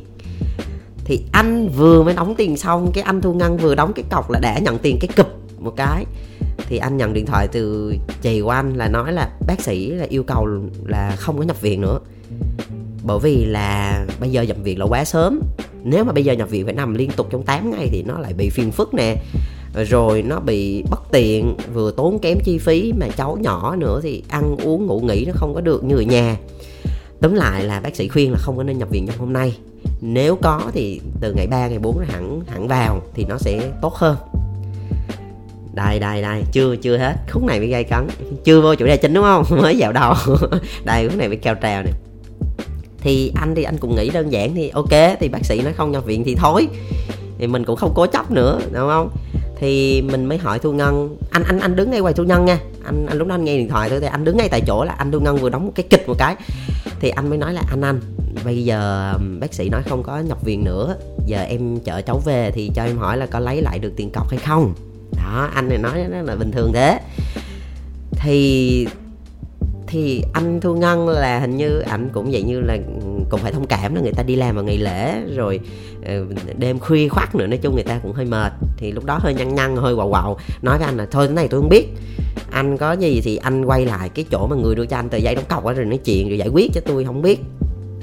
Thì 1.05 1.23
anh 1.31 1.69
vừa 1.69 2.03
mới 2.03 2.13
đóng 2.13 2.35
tiền 2.35 2.57
xong, 2.57 2.91
cái 2.93 3.03
anh 3.03 3.21
thu 3.21 3.33
ngân 3.33 3.57
vừa 3.57 3.75
đóng 3.75 3.93
cái 3.93 4.05
cọc 4.09 4.31
là 4.31 4.39
đã 4.39 4.59
nhận 4.59 4.77
tiền 4.77 4.97
cái 5.01 5.09
cụp 5.17 5.27
một 5.59 5.73
cái. 5.75 6.05
Thì 6.67 6.77
anh 6.77 6.97
nhận 6.97 7.13
điện 7.13 7.25
thoại 7.25 7.47
từ 7.47 7.93
chị 8.21 8.41
của 8.41 8.49
anh 8.49 8.73
là 8.73 8.87
nói 8.87 9.13
là, 9.13 9.29
bác 9.47 9.61
sĩ 9.61 9.91
là 9.91 10.05
yêu 10.09 10.23
cầu 10.23 10.47
là 10.85 11.15
không 11.17 11.37
có 11.37 11.43
nhập 11.43 11.61
viện 11.61 11.81
nữa. 11.81 11.99
Bởi 13.03 13.19
vì 13.19 13.45
là 13.45 14.05
bây 14.19 14.29
giờ 14.29 14.41
nhập 14.41 14.57
viện 14.63 14.79
là 14.79 14.85
quá 14.85 15.05
sớm. 15.05 15.39
Nếu 15.83 16.03
mà 16.03 16.13
bây 16.13 16.25
giờ 16.25 16.33
nhập 16.33 16.49
viện 16.49 16.65
phải 16.65 16.73
nằm 16.73 16.93
liên 16.93 17.11
tục 17.11 17.27
trong 17.29 17.43
8 17.43 17.71
ngày 17.71 17.89
thì 17.91 18.03
nó 18.07 18.19
lại 18.19 18.33
bị 18.33 18.49
phiền 18.49 18.71
phức 18.71 18.93
nè 18.93 19.15
rồi 19.83 20.21
nó 20.21 20.39
bị 20.39 20.83
bất 20.89 21.01
tiện, 21.11 21.55
vừa 21.73 21.91
tốn 21.91 22.19
kém 22.19 22.37
chi 22.43 22.57
phí 22.57 22.93
mà 22.99 23.07
cháu 23.17 23.37
nhỏ 23.41 23.75
nữa 23.75 23.99
thì 24.03 24.23
ăn 24.29 24.55
uống 24.63 24.85
ngủ 24.85 24.99
nghỉ 24.99 25.25
nó 25.25 25.33
không 25.35 25.53
có 25.53 25.61
được 25.61 25.83
như 25.83 25.95
ở 25.95 26.01
nhà. 26.01 26.37
Tóm 27.21 27.33
lại 27.33 27.63
là 27.63 27.79
bác 27.79 27.95
sĩ 27.95 28.07
khuyên 28.07 28.31
là 28.31 28.37
không 28.37 28.57
có 28.57 28.63
nên 28.63 28.77
nhập 28.77 28.89
viện 28.89 29.07
trong 29.07 29.17
hôm 29.17 29.33
nay. 29.33 29.57
Nếu 30.01 30.35
có 30.35 30.61
thì 30.73 31.01
từ 31.19 31.33
ngày 31.33 31.47
3 31.47 31.67
ngày 31.67 31.79
4 31.79 31.97
hẳn 31.97 32.41
hẳn 32.47 32.67
vào 32.67 33.01
thì 33.13 33.25
nó 33.25 33.37
sẽ 33.37 33.71
tốt 33.81 33.93
hơn. 33.93 34.17
Đây 35.73 35.99
đây 35.99 36.21
đây, 36.21 36.43
chưa 36.51 36.75
chưa 36.75 36.97
hết. 36.97 37.13
Khúc 37.31 37.43
này 37.43 37.59
bị 37.59 37.67
gây 37.67 37.83
cấn. 37.83 38.07
Chưa 38.43 38.61
vô 38.61 38.75
chủ 38.75 38.85
đề 38.85 38.97
chính 38.97 39.13
đúng 39.13 39.23
không? 39.23 39.43
Mới 39.61 39.75
vào 39.79 39.91
đầu. 39.91 40.13
Đây, 40.85 41.09
khúc 41.09 41.17
này 41.17 41.29
bị 41.29 41.35
cao 41.35 41.55
trèo 41.61 41.83
nè. 41.83 41.91
Thì 43.01 43.31
anh 43.35 43.55
thì 43.55 43.63
anh 43.63 43.77
cũng 43.77 43.95
nghĩ 43.95 44.09
đơn 44.09 44.31
giản 44.31 44.55
thì 44.55 44.69
ok, 44.69 45.19
thì 45.19 45.29
bác 45.29 45.45
sĩ 45.45 45.61
nó 45.61 45.71
không 45.75 45.91
nhập 45.91 46.05
viện 46.05 46.23
thì 46.23 46.35
thôi. 46.35 46.67
Thì 47.37 47.47
mình 47.47 47.63
cũng 47.63 47.75
không 47.75 47.91
cố 47.95 48.07
chấp 48.07 48.31
nữa, 48.31 48.59
đúng 48.71 48.87
không? 48.89 49.09
Thì 49.59 50.01
mình 50.01 50.25
mới 50.25 50.37
hỏi 50.37 50.59
thu 50.59 50.73
ngân. 50.73 51.17
Anh 51.31 51.43
anh 51.43 51.59
anh 51.59 51.75
đứng 51.75 51.91
ngay 51.91 52.01
quầy 52.01 52.13
thu 52.13 52.23
ngân 52.23 52.45
nha. 52.45 52.57
Anh 52.85 53.05
anh 53.05 53.17
lúc 53.17 53.27
đó 53.27 53.35
anh 53.35 53.43
nghe 53.43 53.57
điện 53.57 53.69
thoại 53.69 53.89
thôi, 53.89 53.99
thì 53.99 54.07
anh 54.07 54.23
đứng 54.23 54.37
ngay 54.37 54.49
tại 54.49 54.61
chỗ 54.67 54.83
là 54.83 54.93
anh 54.93 55.11
thu 55.11 55.19
ngân 55.19 55.37
vừa 55.37 55.49
đóng 55.49 55.65
một 55.65 55.71
cái 55.75 55.85
kịch 55.89 56.07
một 56.07 56.15
cái. 56.17 56.35
Thì 56.99 57.09
anh 57.09 57.29
mới 57.29 57.37
nói 57.37 57.53
là, 57.53 57.61
anh 57.69 57.81
anh, 57.81 57.99
bây 58.45 58.63
giờ 58.63 59.13
bác 59.39 59.53
sĩ 59.53 59.69
nói 59.69 59.83
không 59.83 60.03
có 60.03 60.19
nhập 60.19 60.37
viện 60.43 60.63
nữa. 60.63 60.95
Giờ 61.25 61.41
em 61.41 61.79
chở 61.79 62.01
cháu 62.01 62.21
về 62.25 62.51
thì 62.51 62.71
cho 62.75 62.83
em 62.83 62.97
hỏi 62.97 63.17
là 63.17 63.25
có 63.25 63.39
lấy 63.39 63.61
lại 63.61 63.79
được 63.79 63.93
tiền 63.95 64.09
cọc 64.09 64.29
hay 64.29 64.39
không? 64.39 64.73
Đó, 65.11 65.49
anh 65.55 65.69
này 65.69 65.77
nói 65.77 66.05
là 66.09 66.35
bình 66.35 66.51
thường 66.51 66.71
thế. 66.73 66.99
Thì 68.11 68.87
thì 69.87 70.23
anh 70.33 70.61
thu 70.61 70.75
ngân 70.75 71.07
là 71.09 71.39
hình 71.39 71.57
như 71.57 71.79
ảnh 71.79 72.09
cũng 72.13 72.31
vậy 72.31 72.43
như 72.43 72.59
là 72.59 72.77
cũng 73.29 73.39
phải 73.39 73.51
thông 73.51 73.67
cảm 73.67 73.95
là 73.95 74.01
người 74.01 74.13
ta 74.13 74.23
đi 74.23 74.35
làm 74.35 74.55
vào 74.55 74.63
ngày 74.63 74.77
lễ, 74.77 75.21
rồi 75.35 75.59
ờ, 76.05 76.25
đêm 76.57 76.79
khuya 76.79 77.07
khoắt 77.07 77.35
nữa, 77.35 77.47
nói 77.47 77.57
chung 77.57 77.75
người 77.75 77.83
ta 77.83 77.99
cũng 78.03 78.13
hơi 78.13 78.25
mệt. 78.25 78.53
Thì 78.77 78.91
lúc 78.91 79.05
đó 79.05 79.19
hơi 79.21 79.33
nhăn 79.33 79.55
nhăn, 79.55 79.75
hơi 79.75 79.95
quạo 79.95 80.09
quạo, 80.09 80.37
nói 80.61 80.77
với 80.77 80.85
anh 80.85 80.97
là 80.97 81.07
thôi 81.11 81.27
cái 81.27 81.35
này 81.35 81.47
tôi 81.47 81.61
không 81.61 81.69
biết, 81.69 81.87
anh 82.51 82.77
có 82.77 82.91
gì 82.93 83.21
thì 83.23 83.37
anh 83.37 83.65
quay 83.65 83.85
lại 83.85 84.09
cái 84.09 84.25
chỗ 84.31 84.47
mà 84.47 84.55
người 84.55 84.75
đưa 84.75 84.85
cho 84.85 84.97
anh 84.97 85.09
tờ 85.09 85.17
giấy 85.17 85.35
đóng 85.35 85.45
cọc 85.49 85.65
rồi 85.65 85.85
nói 85.85 85.99
chuyện 86.05 86.29
rồi 86.29 86.37
giải 86.37 86.47
quyết 86.47 86.71
cho 86.73 86.81
tôi, 86.85 87.05
không 87.05 87.21
biết. 87.21 87.39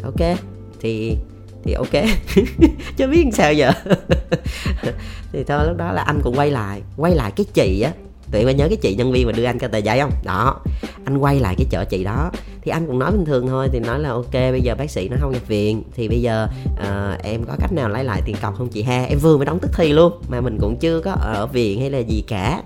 Ok, 0.05 0.39
thì 0.81 1.17
thì 1.65 1.72
ok. 1.72 2.05
Chứ 2.96 3.06
biết 3.06 3.24
sao 3.32 3.53
giờ. 3.53 3.72
Thì 5.32 5.44
thôi, 5.44 5.67
lúc 5.69 5.77
đó 5.77 5.93
là 5.93 6.03
anh 6.03 6.20
cũng 6.24 6.34
quay 6.36 6.51
lại 6.51 6.82
quay 6.96 7.15
lại 7.15 7.32
cái 7.36 7.46
chị 7.55 7.81
á 7.81 7.93
tụi 8.32 8.41
em 8.41 8.46
có 8.46 8.53
nhớ 8.53 8.69
cái 8.69 8.77
chị 8.77 8.94
nhân 8.94 9.12
viên 9.12 9.27
mà 9.27 9.32
đưa 9.32 9.44
anh 9.44 9.58
cái 9.58 9.69
tờ 9.69 9.79
giấy 9.79 10.01
không? 10.01 10.10
Đó. 10.24 10.60
Anh 11.05 11.19
quay 11.19 11.41
lại 11.41 11.55
cái 11.58 11.67
chợ 11.70 11.84
chị 11.84 12.05
đó. 12.05 12.31
Thì 12.62 12.70
anh 12.70 12.86
cũng 12.86 12.98
nói 12.98 13.12
bình 13.12 13.24
thường 13.24 13.46
thôi 13.48 13.69
thì 13.72 13.81
nói 13.81 14.01
là 14.01 14.08
ok 14.08 14.32
bây 14.32 14.60
giờ 14.60 14.74
bác 14.74 14.91
sĩ 14.91 15.08
nó 15.08 15.17
không 15.20 15.32
nhập 15.32 15.48
viện 15.48 15.82
thì 15.94 16.08
bây 16.08 16.20
giờ 16.20 16.48
uh, 16.72 17.22
em 17.22 17.44
có 17.44 17.56
cách 17.60 17.72
nào 17.72 17.89
lấy 17.89 18.05
lại 18.05 18.22
tiền 18.24 18.36
cọc 18.43 18.56
không 18.58 18.69
chị 18.69 18.82
ha? 18.82 19.03
Em 19.03 19.19
vừa 19.19 19.36
mới 19.36 19.46
đóng 19.46 19.58
tức 19.58 19.70
thì 19.74 19.93
luôn 19.93 20.12
mà 20.29 20.41
mình 20.41 20.58
cũng 20.60 20.77
chưa 20.77 21.01
có 21.01 21.12
ở 21.12 21.46
viện 21.46 21.81
hay 21.81 21.91
là 21.91 21.98
gì 21.98 22.24
cả. 22.29 22.62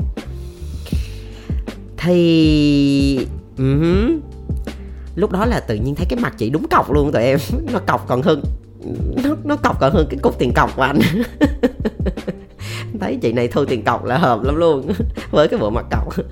Thì 1.97 3.27
uh-huh. 3.59 4.19
lúc 5.15 5.33
đó 5.33 5.47
là 5.47 5.61
tự 5.61 5.75
nhiên 5.75 5.95
thấy 5.95 6.07
cái 6.11 6.19
mặt 6.19 6.35
chị 6.39 6.51
đúng 6.51 6.69
cọc 6.69 6.93
luôn 6.93 7.13
tụi 7.13 7.23
em. 7.23 7.39
Nó 7.73 7.79
cọc 7.79 8.09
còn 8.09 8.23
hơn 8.23 8.43
nó 9.25 9.37
nó 9.45 9.57
cọc 9.57 9.81
còn 9.81 9.93
hơn 9.93 10.07
cái 10.11 10.19
cục 10.23 10.39
tiền 10.39 10.53
cọc 10.55 10.77
của 10.77 10.83
anh. 10.83 10.99
thấy 12.99 13.19
chị 13.23 13.33
này 13.33 13.49
thu 13.49 13.65
tiền 13.65 13.85
cọc 13.85 14.05
là 14.05 14.19
hợp 14.19 14.43
lắm 14.43 14.57
luôn, 14.57 14.93
với 15.31 15.49
cái 15.49 15.61
bộ 15.61 15.71
mặt 15.71 15.87
cọc. 15.91 16.15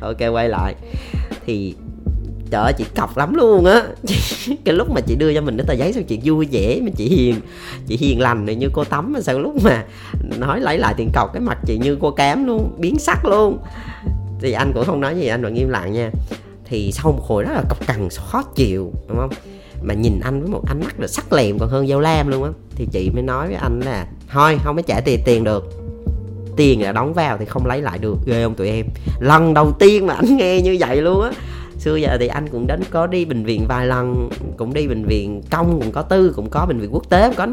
Ok, 0.00 0.16
quay 0.32 0.48
lại. 0.48 0.74
Thì, 1.46 1.74
trời 2.50 2.62
ơi, 2.62 2.72
chị 2.78 2.84
cọc 2.96 3.16
lắm 3.16 3.34
luôn 3.34 3.64
á. 3.64 3.82
Cái 4.64 4.74
lúc 4.74 4.90
mà 4.90 5.00
chị 5.00 5.16
đưa 5.16 5.34
cho 5.34 5.40
mình 5.40 5.56
cái 5.56 5.66
tờ 5.66 5.74
giấy 5.74 5.92
sao 5.92 6.02
chị 6.02 6.20
vui 6.24 6.48
vẻ 6.52 6.80
mà 6.82 6.90
chị 6.96 7.08
hiền 7.08 7.34
chị 7.86 7.96
hiền 7.96 8.20
lành 8.20 8.46
này, 8.46 8.54
như 8.54 8.68
cô 8.72 8.84
tắm 8.84 9.12
mà 9.12 9.20
sao 9.20 9.38
lúc 9.38 9.54
mà 9.62 9.84
nói 10.38 10.60
lấy 10.60 10.78
lại 10.78 10.94
tiền 10.96 11.10
cọc, 11.14 11.32
cái 11.32 11.40
mặt 11.40 11.58
chị 11.66 11.78
như 11.78 11.96
cô 12.00 12.10
cám 12.10 12.46
luôn, 12.46 12.76
biến 12.78 12.98
sắc 12.98 13.24
luôn. 13.24 13.58
Thì 14.40 14.52
anh 14.52 14.72
cũng 14.74 14.84
không 14.84 15.00
nói 15.00 15.16
gì, 15.16 15.26
anh 15.26 15.42
vẫn 15.42 15.54
im 15.54 15.68
lặng 15.68 15.92
nha. 15.92 16.10
Thì 16.64 16.92
sau 16.92 17.12
một 17.12 17.22
hồi 17.26 17.42
rất 17.42 17.52
là 17.54 17.62
cọc 17.68 17.86
cằn 17.86 18.08
khó 18.10 18.42
chịu, 18.42 18.92
đúng 19.08 19.18
không? 19.18 19.30
Mà 19.82 19.94
nhìn 19.94 20.20
anh 20.20 20.40
với 20.40 20.50
một 20.50 20.62
ánh 20.66 20.80
mắt 20.80 21.00
là 21.00 21.06
sắc 21.06 21.32
lẹm 21.32 21.58
còn 21.58 21.68
hơn 21.68 21.86
dao 21.88 22.00
lam 22.00 22.28
luôn 22.28 22.44
á. 22.44 22.50
Thì 22.74 22.86
chị 22.92 23.10
mới 23.10 23.22
nói 23.22 23.46
với 23.46 23.56
anh 23.56 23.80
là, 23.80 24.06
thôi, 24.32 24.58
không 24.64 24.76
có 24.76 24.82
trả 24.82 25.00
tiền 25.00 25.20
tiền 25.24 25.44
được 25.44 25.79
tiền 26.60 26.82
đã 26.82 26.92
đóng 26.92 27.14
vào 27.14 27.38
thì 27.38 27.44
không 27.44 27.66
lấy 27.66 27.82
lại 27.82 27.98
được. 27.98 28.16
Ghê 28.26 28.44
không 28.44 28.54
tụi 28.54 28.68
em? 28.68 28.86
Lần 29.20 29.54
đầu 29.54 29.72
tiên 29.78 30.06
mà 30.06 30.14
anh 30.14 30.36
nghe 30.36 30.60
như 30.60 30.76
vậy 30.80 31.02
luôn 31.02 31.22
á. 31.22 31.30
Xưa 31.78 31.96
giờ 31.96 32.16
thì 32.20 32.26
anh 32.26 32.48
cũng 32.48 32.66
đến 32.66 32.80
có 32.90 33.06
đi 33.06 33.24
bệnh 33.24 33.44
viện 33.44 33.64
vài 33.68 33.86
lần, 33.86 34.30
cũng 34.56 34.74
đi 34.74 34.88
bệnh 34.88 35.04
viện 35.04 35.42
công, 35.50 35.80
cũng 35.80 35.92
có 35.92 36.02
tư, 36.02 36.32
cũng 36.36 36.50
có 36.50 36.66
bệnh 36.66 36.80
viện 36.80 36.94
quốc 36.94 37.10
tế, 37.10 37.28
cũng 37.28 37.36
có 37.36 37.46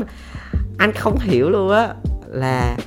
anh 0.77 0.91
không 0.91 1.19
hiểu 1.19 1.49
luôn 1.49 1.71
á 1.71 1.93
là 2.27 2.77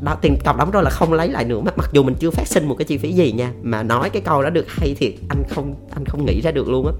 đó 0.00 0.16
tiền 0.22 0.36
cọc 0.44 0.56
đóng 0.56 0.70
rồi 0.70 0.82
là 0.82 0.90
không 0.90 1.12
lấy 1.12 1.28
lại 1.28 1.44
nữa. 1.44 1.60
Mặc 1.60 1.78
mặc 1.78 1.90
dù 1.92 2.02
mình 2.02 2.14
chưa 2.14 2.30
phát 2.30 2.46
sinh 2.46 2.68
một 2.68 2.74
cái 2.74 2.84
chi 2.84 2.98
phí 2.98 3.12
gì 3.12 3.32
nha, 3.32 3.52
mà 3.62 3.82
nói 3.82 4.10
cái 4.10 4.22
câu 4.22 4.42
đó 4.42 4.50
được 4.50 4.66
hay 4.68 4.94
thiệt, 4.94 5.12
anh 5.28 5.42
không 5.50 5.74
anh 5.94 6.04
không 6.04 6.26
nghĩ 6.26 6.40
ra 6.40 6.50
được 6.50 6.68
luôn 6.68 6.86
á. 6.86 6.92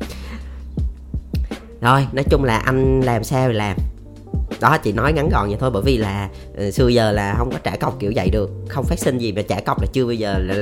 Rồi, 1.80 2.06
nói 2.12 2.24
chung 2.30 2.44
là 2.44 2.56
anh 2.56 3.00
làm 3.00 3.24
sao 3.24 3.48
thì 3.48 3.54
làm 3.54 3.76
đó 4.60 4.78
chị 4.78 4.92
nói 4.92 5.12
ngắn 5.12 5.28
gọn 5.28 5.48
vậy 5.48 5.56
thôi 5.60 5.70
bởi 5.70 5.82
vì 5.82 5.96
là 5.96 6.28
uh, 6.66 6.74
xưa 6.74 6.88
giờ 6.88 7.12
là 7.12 7.34
không 7.38 7.50
có 7.50 7.58
trả 7.64 7.76
cọc 7.76 8.00
kiểu 8.00 8.12
vậy 8.16 8.30
được. 8.30 8.50
Không 8.68 8.84
phát 8.84 8.98
sinh 8.98 9.18
gì 9.18 9.32
mà 9.32 9.42
trả 9.42 9.60
cọc 9.60 9.80
là 9.80 9.86
chưa 9.92 10.06
bây 10.06 10.18
giờ 10.18 10.38
là 10.38 10.54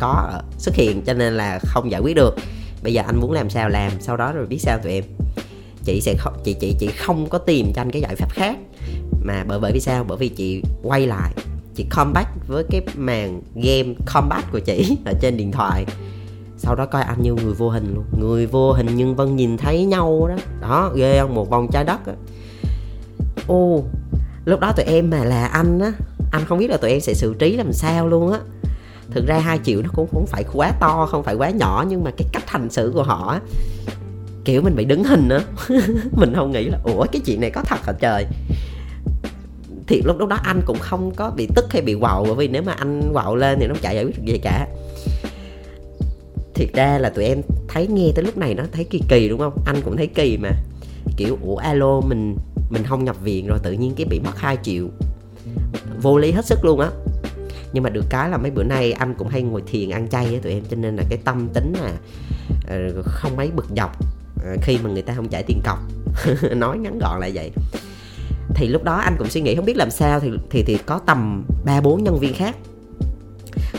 có 0.00 0.28
ờ, 0.32 0.42
xuất 0.58 0.74
hiện 0.74 1.02
cho 1.02 1.14
nên 1.14 1.36
là 1.36 1.58
không 1.62 1.90
giải 1.90 2.00
quyết 2.00 2.16
được. 2.16 2.36
Bây 2.82 2.92
giờ 2.92 3.02
anh 3.06 3.20
muốn 3.20 3.32
làm 3.32 3.50
sao 3.50 3.68
làm 3.68 3.92
sau 4.00 4.16
đó 4.16 4.32
rồi 4.32 4.46
biết 4.46 4.58
sao 4.58 4.78
tụi 4.78 4.92
em. 4.92 5.04
Chị 5.84 6.00
sẽ 6.00 6.14
không 6.18 6.34
chị 6.44 6.56
chị 6.60 6.76
chị 6.78 6.86
không 6.86 7.28
có 7.28 7.38
tìm 7.38 7.72
cho 7.74 7.82
anh 7.82 7.90
cái 7.90 8.02
giải 8.02 8.16
pháp 8.16 8.32
khác. 8.32 8.56
Mà 9.24 9.44
bởi 9.48 9.58
bởi 9.60 9.72
vì 9.72 9.80
sao? 9.80 10.04
Bởi 10.08 10.18
vì 10.18 10.28
chị 10.28 10.62
quay 10.82 11.06
lại 11.06 11.32
chị 11.74 11.86
comeback 11.90 12.28
với 12.48 12.64
cái 12.70 12.80
màn 12.96 13.42
game 13.54 13.94
combat 14.14 14.52
của 14.52 14.58
chị 14.58 14.96
ở 15.04 15.12
trên 15.20 15.36
điện 15.36 15.52
thoại. 15.52 15.84
Sau 16.58 16.74
đó 16.74 16.86
coi 16.86 17.02
anh 17.02 17.22
như 17.22 17.34
người 17.34 17.54
vô 17.54 17.68
hình 17.68 17.94
luôn. 17.94 18.04
Người 18.20 18.46
vô 18.46 18.72
hình 18.72 18.86
nhưng 18.94 19.16
vẫn 19.16 19.36
nhìn 19.36 19.56
thấy 19.56 19.84
nhau 19.84 20.26
đó. 20.28 20.36
Đó 20.60 20.92
ghê 20.96 21.18
không? 21.20 21.34
Một 21.34 21.50
vòng 21.50 21.68
trái 21.72 21.84
đất 21.84 22.06
đó 22.06 22.12
ô, 23.46 23.84
lúc 24.44 24.60
đó 24.60 24.72
tụi 24.76 24.84
em 24.84 25.10
mà 25.10 25.24
là 25.24 25.46
anh 25.46 25.78
á, 25.78 25.92
anh 26.32 26.44
không 26.44 26.58
biết 26.58 26.70
là 26.70 26.76
tụi 26.76 26.90
em 26.90 27.00
sẽ 27.00 27.14
xử 27.14 27.34
trí 27.38 27.56
làm 27.56 27.72
sao 27.72 28.08
luôn 28.08 28.32
á. 28.32 28.38
Thực 29.10 29.26
ra 29.26 29.38
hai 29.38 29.58
triệu 29.64 29.82
nó 29.82 29.88
cũng 29.94 30.08
không 30.12 30.26
phải 30.26 30.44
quá 30.52 30.72
to, 30.80 31.08
không 31.10 31.22
phải 31.22 31.34
quá 31.34 31.50
nhỏ, 31.50 31.84
nhưng 31.88 32.04
mà 32.04 32.10
cái 32.16 32.28
cách 32.32 32.50
hành 32.50 32.70
xử 32.70 32.90
của 32.94 33.02
họ 33.02 33.40
kiểu 34.46 34.62
mình 34.62 34.76
bị 34.76 34.84
đứng 34.84 35.04
hình 35.04 35.28
nữa 35.28 35.42
mình 36.12 36.34
không 36.34 36.52
nghĩ 36.52 36.68
là, 36.68 36.78
ủa, 36.84 37.06
cái 37.12 37.22
chuyện 37.24 37.40
này 37.40 37.50
có 37.50 37.62
thật 37.62 37.86
hả 37.86 37.92
trời? 38.00 38.26
Thì 39.86 40.02
lúc 40.04 40.18
lúc 40.18 40.28
đó 40.28 40.38
anh 40.42 40.60
cũng 40.66 40.78
không 40.78 41.10
có 41.16 41.30
bị 41.36 41.48
tức 41.54 41.64
hay 41.70 41.82
bị 41.82 41.94
quậu 42.00 42.24
bởi 42.24 42.34
vì 42.34 42.48
nếu 42.48 42.62
mà 42.62 42.72
anh 42.72 43.10
quậu 43.12 43.36
lên 43.36 43.58
thì 43.60 43.66
nó 43.66 43.74
chả 43.82 43.90
giải 43.90 44.04
quyết 44.04 44.16
được 44.16 44.32
gì 44.32 44.38
cả. 44.38 44.68
Thiệt 46.54 46.68
ra 46.74 46.98
là 46.98 47.10
tụi 47.10 47.24
em 47.24 47.42
thấy, 47.68 47.86
nghe 47.86 48.12
tới 48.14 48.24
lúc 48.24 48.36
này 48.36 48.54
nó 48.54 48.64
thấy 48.72 48.84
kỳ 48.84 49.00
kỳ, 49.08 49.28
đúng 49.28 49.38
không? 49.38 49.52
Anh 49.66 49.76
cũng 49.84 49.96
thấy 49.96 50.06
kỳ 50.06 50.36
mà. 50.36 50.50
Kiểu, 51.16 51.38
ủa, 51.42 51.56
alo, 51.56 52.00
mình 52.00 52.36
mình 52.70 52.82
không 52.84 53.04
nhập 53.04 53.16
viện 53.22 53.46
rồi 53.46 53.58
tự 53.62 53.72
nhiên 53.72 53.92
cái 53.96 54.06
bị 54.10 54.20
mất 54.20 54.38
2 54.38 54.58
triệu. 54.62 54.88
Vô 56.02 56.18
lý 56.18 56.32
hết 56.32 56.44
sức 56.44 56.64
luôn 56.64 56.80
á. 56.80 56.90
Nhưng 57.72 57.82
mà 57.82 57.90
được 57.90 58.04
cái 58.10 58.30
là 58.30 58.36
mấy 58.36 58.50
bữa 58.50 58.62
nay 58.62 58.92
anh 58.92 59.14
cũng 59.14 59.28
hay 59.28 59.42
ngồi 59.42 59.62
thiền 59.66 59.90
ăn 59.90 60.08
chay 60.08 60.26
với 60.26 60.40
tụi 60.40 60.52
em 60.52 60.62
cho 60.70 60.76
nên 60.76 60.96
là 60.96 61.02
cái 61.08 61.18
tâm 61.24 61.48
tính 61.54 61.72
là 61.82 61.92
ờ, 62.68 63.02
không 63.02 63.36
mấy 63.36 63.50
bực 63.50 63.66
dọc 63.76 63.98
ờ, 64.44 64.56
khi 64.62 64.78
mà 64.84 64.90
người 64.90 65.02
ta 65.02 65.14
không 65.14 65.28
trả 65.28 65.42
tiền 65.42 65.60
cọc. 65.64 65.78
Nói 66.56 66.78
ngắn 66.78 66.98
gọn 66.98 67.20
là 67.20 67.30
vậy. 67.34 67.50
Thì 68.54 68.68
lúc 68.68 68.84
đó 68.84 68.94
anh 68.94 69.16
cũng 69.18 69.28
suy 69.28 69.40
nghĩ 69.40 69.54
không 69.54 69.64
biết 69.64 69.76
làm 69.76 69.90
sao 69.90 70.20
thì 70.20 70.30
thì 70.50 70.62
thì 70.62 70.78
có 70.86 71.00
tầm 71.06 71.44
ba 71.64 71.80
bốn 71.80 72.04
nhân 72.04 72.18
viên 72.18 72.34
khác. 72.34 72.56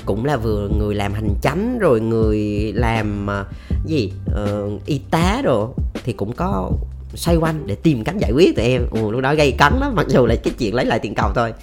Cũng 0.06 0.26
là 0.26 0.38
vừa 0.38 0.70
người 0.78 0.96
làm 0.96 1.14
hành 1.14 1.30
chánh 1.42 1.80
rồi 1.80 2.02
người 2.02 2.72
làm 2.76 3.28
ờ, 3.28 3.46
gì 3.86 4.14
uh, 4.32 4.86
y 4.86 5.02
tá 5.12 5.42
rồi 5.44 5.68
thì 6.04 6.14
cũng 6.14 6.32
có 6.32 6.72
xoay 7.14 7.38
quanh 7.38 7.68
để 7.68 7.76
tìm 7.76 8.04
cách 8.04 8.16
giải 8.20 8.32
quyết. 8.32 8.56
Tụi 8.56 8.66
em 8.66 8.88
ừ, 8.92 9.12
lúc 9.12 9.22
đó 9.22 9.36
gây 9.36 9.52
cấn 9.52 9.74
lắm 9.80 9.96
mặc 9.96 10.06
dù 10.10 10.26
là 10.26 10.36
cái 10.44 10.54
chuyện 10.60 10.76
lấy 10.76 10.86
lại 10.86 11.00
tiền 11.00 11.16
cầu 11.16 11.32
thôi. 11.36 11.54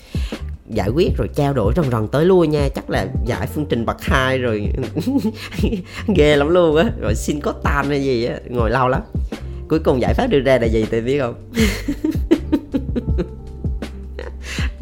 Giải 0.68 0.88
quyết 0.88 1.16
rồi 1.16 1.28
trao 1.34 1.52
đổi 1.52 1.72
rần 1.76 1.90
rần 1.90 2.08
tới 2.08 2.24
lui 2.24 2.46
nha 2.46 2.68
chắc 2.74 2.90
là 2.90 3.06
giải 3.26 3.46
phương 3.46 3.66
trình 3.68 3.86
bậc 3.86 4.02
hai 4.02 4.38
rồi. 4.38 4.72
Ghê 6.16 6.36
lắm 6.36 6.48
luôn 6.48 6.76
á 6.76 6.90
rồi 7.00 7.14
xin 7.14 7.40
có 7.40 7.52
tan 7.52 7.88
hay 7.88 8.04
gì 8.04 8.24
á 8.24 8.36
ngồi 8.48 8.70
lâu 8.70 8.88
lắm. 8.88 9.00
Cuối 9.68 9.78
cùng 9.78 10.00
giải 10.00 10.14
pháp 10.14 10.26
đưa 10.26 10.40
ra 10.40 10.58
là 10.58 10.66
gì 10.66 10.84
tôi 10.90 11.00
biết 11.00 11.20
không? 11.20 11.34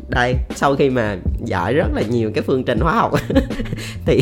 Đây 0.08 0.36
sau 0.54 0.76
khi 0.76 0.90
mà 0.90 1.16
giải 1.44 1.74
rất 1.74 1.88
là 1.94 2.02
nhiều 2.02 2.30
cái 2.34 2.42
phương 2.42 2.64
trình 2.64 2.80
hóa 2.80 2.94
học 2.94 3.12
thì 4.06 4.20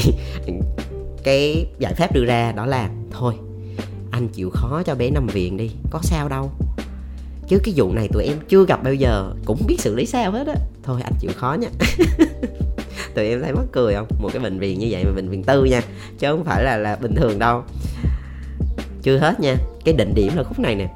cái 1.25 1.67
giải 1.79 1.95
pháp 1.95 2.13
đưa 2.13 2.25
ra 2.25 2.53
đó 2.53 2.67
là 2.67 2.89
thôi 3.11 3.35
anh 4.21 4.29
chịu 4.29 4.51
khó 4.51 4.83
cho 4.87 4.95
bé 4.95 5.11
nằm 5.11 5.27
viện 5.27 5.57
đi 5.57 5.71
có 5.91 5.99
sao 6.03 6.29
đâu. 6.29 6.51
Chứ 7.49 7.59
cái 7.65 7.75
vụ 7.77 7.93
này 7.93 8.09
tụi 8.13 8.25
em 8.25 8.37
chưa 8.49 8.67
gặp 8.67 8.85
bao 8.85 8.95
giờ 8.95 9.33
cũng 9.45 9.63
biết 9.67 9.81
xử 9.81 9.95
lý 9.95 10.07
sao 10.07 10.33
hết 10.33 10.47
á. 10.47 10.55
Thôi 10.83 11.01
anh 11.05 11.13
chịu 11.21 11.31
khó 11.37 11.57
nha. 11.61 11.69
Tụi 13.15 13.29
em 13.29 13.43
thấy 13.43 13.53
mắc 13.53 13.65
cười 13.73 13.95
không? 13.95 14.07
Một 14.21 14.31
cái 14.33 14.43
bệnh 14.43 14.59
viện 14.59 14.79
như 14.79 14.87
vậy 14.91 15.05
mà 15.05 15.11
bệnh 15.13 15.29
viện 15.29 15.45
tư 15.45 15.65
nha 15.65 15.83
chứ 16.19 16.27
không 16.31 16.45
phải 16.45 16.65
là 16.65 16.77
là 16.77 16.97
bình 16.97 17.15
thường 17.15 17.39
đâu. 17.39 17.63
Chưa 19.03 19.19
hết 19.19 19.41
nha 19.41 19.57
cái 19.85 19.95
định 19.95 20.15
điểm 20.15 20.33
là 20.37 20.43
khúc 20.43 20.59
này 20.59 20.75
nè. 20.75 20.89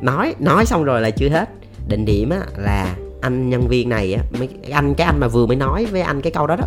Nói 0.00 0.34
nói 0.38 0.66
xong 0.66 0.84
rồi 0.84 1.00
là 1.00 1.10
chưa 1.10 1.28
hết. 1.28 1.48
Định 1.88 2.04
điểm 2.04 2.30
á 2.30 2.40
là 2.56 2.96
anh 3.20 3.50
nhân 3.50 3.68
viên 3.68 3.88
này 3.88 4.14
á 4.14 4.22
mấy 4.38 4.48
anh 4.70 4.94
cái 4.94 5.06
anh 5.06 5.20
mà 5.20 5.28
vừa 5.28 5.46
mới 5.46 5.56
nói 5.56 5.86
với 5.86 6.00
anh 6.00 6.20
cái 6.20 6.32
câu 6.32 6.46
đó 6.46 6.56
đó 6.56 6.66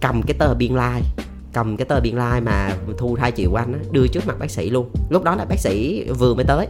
cầm 0.00 0.22
cái 0.26 0.34
tờ 0.38 0.54
biên 0.54 0.74
lai. 0.74 1.00
like, 1.00 1.19
cầm 1.52 1.76
cái 1.76 1.84
tờ 1.84 2.00
biên 2.00 2.16
lai 2.16 2.40
like 2.40 2.50
mà 2.50 2.76
thu 2.98 3.16
2 3.20 3.32
triệu 3.32 3.50
của 3.50 3.56
anh 3.56 3.82
đưa 3.92 4.06
trước 4.06 4.26
mặt 4.26 4.38
bác 4.38 4.50
sĩ 4.50 4.70
luôn. 4.70 4.90
Lúc 5.10 5.24
đó 5.24 5.34
là 5.34 5.44
bác 5.44 5.58
sĩ 5.58 6.04
vừa 6.18 6.34
mới 6.34 6.44
tới. 6.44 6.66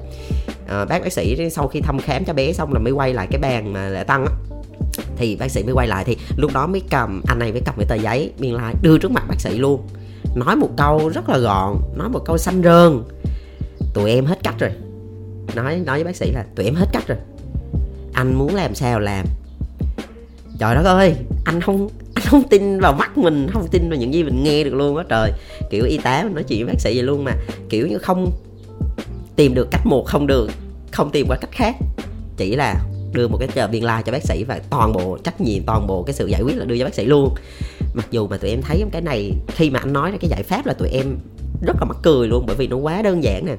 À, 0.68 0.84
bác 0.84 1.02
bác 1.02 1.12
sĩ 1.12 1.50
sau 1.50 1.68
khi 1.68 1.80
thăm 1.80 1.98
khám 1.98 2.24
cho 2.24 2.32
bé 2.32 2.52
xong 2.52 2.72
là 2.72 2.78
mới 2.78 2.92
quay 2.92 3.14
lại 3.14 3.26
cái 3.30 3.40
bàn 3.40 3.72
mà 3.72 3.88
lễ 3.88 4.04
tăng 4.04 4.24
á. 4.24 4.32
Thì 5.16 5.36
bác 5.36 5.50
sĩ 5.50 5.62
mới 5.62 5.74
quay 5.74 5.88
lại 5.88 6.04
thì 6.04 6.16
lúc 6.36 6.50
đó 6.54 6.66
mới 6.66 6.82
cầm 6.90 7.22
anh 7.26 7.38
này 7.38 7.52
mới 7.52 7.62
cầm 7.66 7.74
cái 7.76 7.86
tờ 7.88 7.94
giấy 7.94 8.32
biên 8.38 8.54
lai 8.54 8.72
like, 8.74 8.80
đưa 8.82 8.98
trước 8.98 9.10
mặt 9.10 9.24
bác 9.28 9.40
sĩ 9.40 9.58
luôn. 9.58 9.86
Nói 10.34 10.56
một 10.56 10.70
câu 10.76 11.08
rất 11.08 11.28
là 11.28 11.38
gọn 11.38 11.76
nói 11.96 12.08
một 12.08 12.22
câu 12.24 12.38
xanh 12.38 12.62
rơn 12.62 13.04
tụi 13.94 14.10
em 14.10 14.24
hết 14.24 14.38
cách 14.42 14.54
rồi. 14.58 14.70
Nói 15.54 15.76
nói 15.76 15.96
với 15.96 16.04
bác 16.04 16.16
sĩ 16.16 16.32
là 16.32 16.44
tụi 16.54 16.66
em 16.66 16.74
hết 16.74 16.86
cách 16.92 17.04
rồi. 17.06 17.18
Anh 18.12 18.34
muốn 18.34 18.54
làm 18.54 18.74
sao 18.74 19.00
làm. 19.00 19.26
Trời 20.58 20.74
đất 20.74 20.84
ơi 20.84 21.16
anh 21.44 21.60
không 21.60 21.88
anh 22.20 22.26
không 22.30 22.48
tin 22.48 22.80
vào 22.80 22.92
mắt 22.92 23.18
mình, 23.18 23.48
không 23.52 23.68
tin 23.70 23.88
vào 23.90 23.98
những 23.98 24.14
gì 24.14 24.22
mình 24.22 24.42
nghe 24.44 24.64
được 24.64 24.74
luôn 24.74 24.96
á, 24.96 25.04
trời. 25.08 25.32
Kiểu 25.70 25.84
y 25.84 25.98
tá 25.98 26.22
mình 26.24 26.34
nói 26.34 26.44
chuyện 26.44 26.66
với 26.66 26.74
bác 26.74 26.80
sĩ 26.80 26.94
vậy 26.94 27.02
luôn 27.02 27.24
mà, 27.24 27.32
kiểu 27.68 27.86
như 27.86 27.98
không 27.98 28.30
tìm 29.36 29.54
được 29.54 29.68
cách 29.70 29.86
một, 29.86 30.04
không 30.06 30.26
được, 30.26 30.50
không 30.92 31.10
tìm 31.10 31.26
qua 31.28 31.36
cách 31.40 31.50
khác. 31.52 31.76
Chỉ 32.36 32.56
là 32.56 32.74
đưa 33.12 33.28
một 33.28 33.36
cái 33.38 33.48
tờ 33.48 33.66
biên 33.66 33.82
lai 33.82 34.02
cho 34.06 34.12
bác 34.12 34.22
sĩ 34.22 34.44
và 34.44 34.60
toàn 34.70 34.92
bộ 34.92 35.18
trách 35.24 35.40
nhiệm, 35.40 35.62
toàn 35.66 35.86
bộ 35.86 36.02
cái 36.02 36.14
sự 36.14 36.26
giải 36.26 36.42
quyết 36.42 36.56
là 36.56 36.64
đưa 36.64 36.78
cho 36.78 36.84
bác 36.84 36.94
sĩ 36.94 37.04
luôn. 37.04 37.34
Mặc 37.94 38.06
dù 38.10 38.26
mà 38.26 38.36
tụi 38.36 38.50
em 38.50 38.62
thấy 38.62 38.84
cái 38.92 39.02
này, 39.02 39.32
khi 39.48 39.70
mà 39.70 39.78
anh 39.78 39.92
nói 39.92 40.10
ra 40.10 40.16
cái 40.20 40.30
giải 40.30 40.42
pháp 40.42 40.66
là 40.66 40.72
tụi 40.72 40.88
em 40.88 41.16
rất 41.66 41.76
là 41.80 41.84
mắc 41.84 41.96
cười 42.02 42.28
luôn, 42.28 42.44
bởi 42.46 42.56
vì 42.56 42.66
nó 42.66 42.76
quá 42.76 43.02
đơn 43.02 43.24
giản 43.24 43.46
nè. 43.46 43.56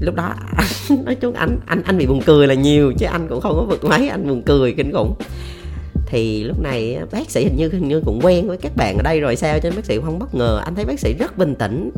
Lúc 0.00 0.14
đó, 0.14 0.34
nói 1.04 1.14
chung 1.14 1.34
anh 1.34 1.58
anh 1.66 1.82
anh 1.82 1.98
bị 1.98 2.06
buồn 2.06 2.20
cười 2.26 2.46
là 2.46 2.54
nhiều, 2.54 2.92
chứ 2.98 3.06
anh 3.06 3.28
cũng 3.28 3.40
không 3.40 3.54
có 3.54 3.64
vượt 3.64 3.84
mấy, 3.84 4.08
anh 4.08 4.28
buồn 4.28 4.42
cười, 4.42 4.72
kinh 4.72 4.92
khủng 4.92 5.14
thì 6.12 6.44
lúc 6.44 6.60
này 6.60 6.98
bác 7.12 7.30
sĩ 7.30 7.44
hình 7.44 7.56
như 7.56 7.68
hình 7.68 7.88
như 7.88 8.00
cũng 8.04 8.20
quen 8.22 8.48
với 8.48 8.56
các 8.56 8.72
bạn 8.76 8.96
ở 8.96 9.02
đây 9.02 9.20
rồi 9.20 9.36
sao? 9.36 9.58
Cho 9.58 9.68
nên 9.68 9.76
bác 9.76 9.84
sĩ 9.84 9.98
không 10.04 10.18
bất 10.18 10.34
ngờ. 10.34 10.60
Anh 10.64 10.74
thấy 10.74 10.84
bác 10.84 11.00
sĩ 11.00 11.14
rất 11.18 11.38
bình 11.38 11.54
tĩnh. 11.54 11.90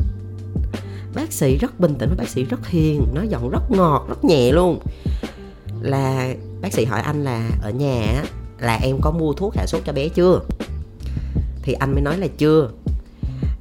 Bác 1.15 1.33
sĩ 1.33 1.57
rất 1.57 1.79
bình 1.79 1.95
tĩnh, 1.99 2.09
bác 2.17 2.29
sĩ 2.29 2.43
rất 2.43 2.67
hiền, 2.67 3.03
nói 3.13 3.27
giọng 3.27 3.49
rất 3.49 3.71
ngọt, 3.71 4.05
rất 4.09 4.25
nhẹ 4.25 4.51
luôn. 4.51 4.79
Là 5.81 6.33
bác 6.61 6.73
sĩ 6.73 6.85
hỏi 6.85 7.01
anh 7.01 7.23
là, 7.23 7.49
ở 7.61 7.69
nhà 7.69 8.23
là 8.59 8.75
em 8.75 8.97
có 9.01 9.11
mua 9.11 9.33
thuốc 9.33 9.55
hạ 9.55 9.65
sốt 9.65 9.81
cho 9.85 9.93
bé 9.93 10.09
chưa? 10.09 10.39
Thì 11.61 11.73
anh 11.73 11.93
mới 11.93 12.01
nói 12.01 12.17
là 12.17 12.27
chưa. 12.37 12.69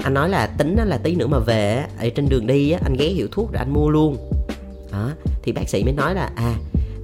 Anh 0.04 0.14
nói 0.14 0.28
là 0.28 0.46
tính 0.46 0.76
là 0.84 0.98
tí 0.98 1.14
nữa 1.14 1.26
mà 1.26 1.38
về 1.38 1.84
ở 1.98 2.08
trên 2.14 2.28
đường 2.28 2.46
đi 2.46 2.70
anh 2.70 2.96
ghé 2.98 3.06
hiệu 3.06 3.28
thuốc 3.32 3.52
rồi 3.52 3.58
anh 3.58 3.72
mua 3.72 3.88
luôn. 3.88 4.16
Đó, 4.92 5.10
thì 5.42 5.52
bác 5.52 5.68
sĩ 5.68 5.84
mới 5.84 5.92
nói 5.92 6.14
là 6.14 6.30
à 6.36 6.54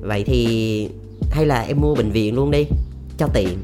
vậy 0.00 0.25
thì 0.26 0.88
hay 1.30 1.47
là 1.47 1.61
em 1.61 1.80
mua 1.80 1.95
bệnh 1.95 2.11
viện 2.11 2.35
luôn 2.35 2.50
đi 2.50 2.66
cho 3.21 3.29
tiện. 3.35 3.59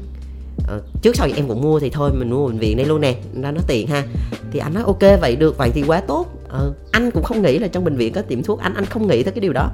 Ờ, 0.67 0.81
trước 1.01 1.15
sau 1.15 1.27
em 1.35 1.47
cũng 1.47 1.61
mua 1.61 1.79
thì 1.79 1.89
thôi 1.89 2.11
mình 2.13 2.31
mua 2.31 2.47
bệnh 2.47 2.59
viện 2.59 2.77
đây 2.77 2.85
luôn 2.85 3.01
nè 3.01 3.15
ra 3.41 3.51
nó 3.51 3.61
tiện 3.67 3.87
ha. 3.87 4.03
Thì 4.51 4.59
anh 4.59 4.73
nói 4.73 4.83
ok 4.83 5.21
vậy 5.21 5.35
được 5.35 5.57
vậy 5.57 5.71
thì 5.73 5.83
quá 5.87 6.01
tốt. 6.01 6.27
Ờ, 6.49 6.73
anh 6.91 7.11
cũng 7.11 7.23
không 7.23 7.41
nghĩ 7.41 7.59
là 7.59 7.67
trong 7.67 7.83
bệnh 7.83 7.97
viện 7.97 8.13
có 8.13 8.21
tiệm 8.21 8.43
thuốc 8.43 8.59
anh 8.59 8.73
anh 8.73 8.85
không 8.85 9.07
nghĩ 9.07 9.23
tới 9.23 9.33
cái 9.33 9.41
điều 9.41 9.53
đó. 9.53 9.69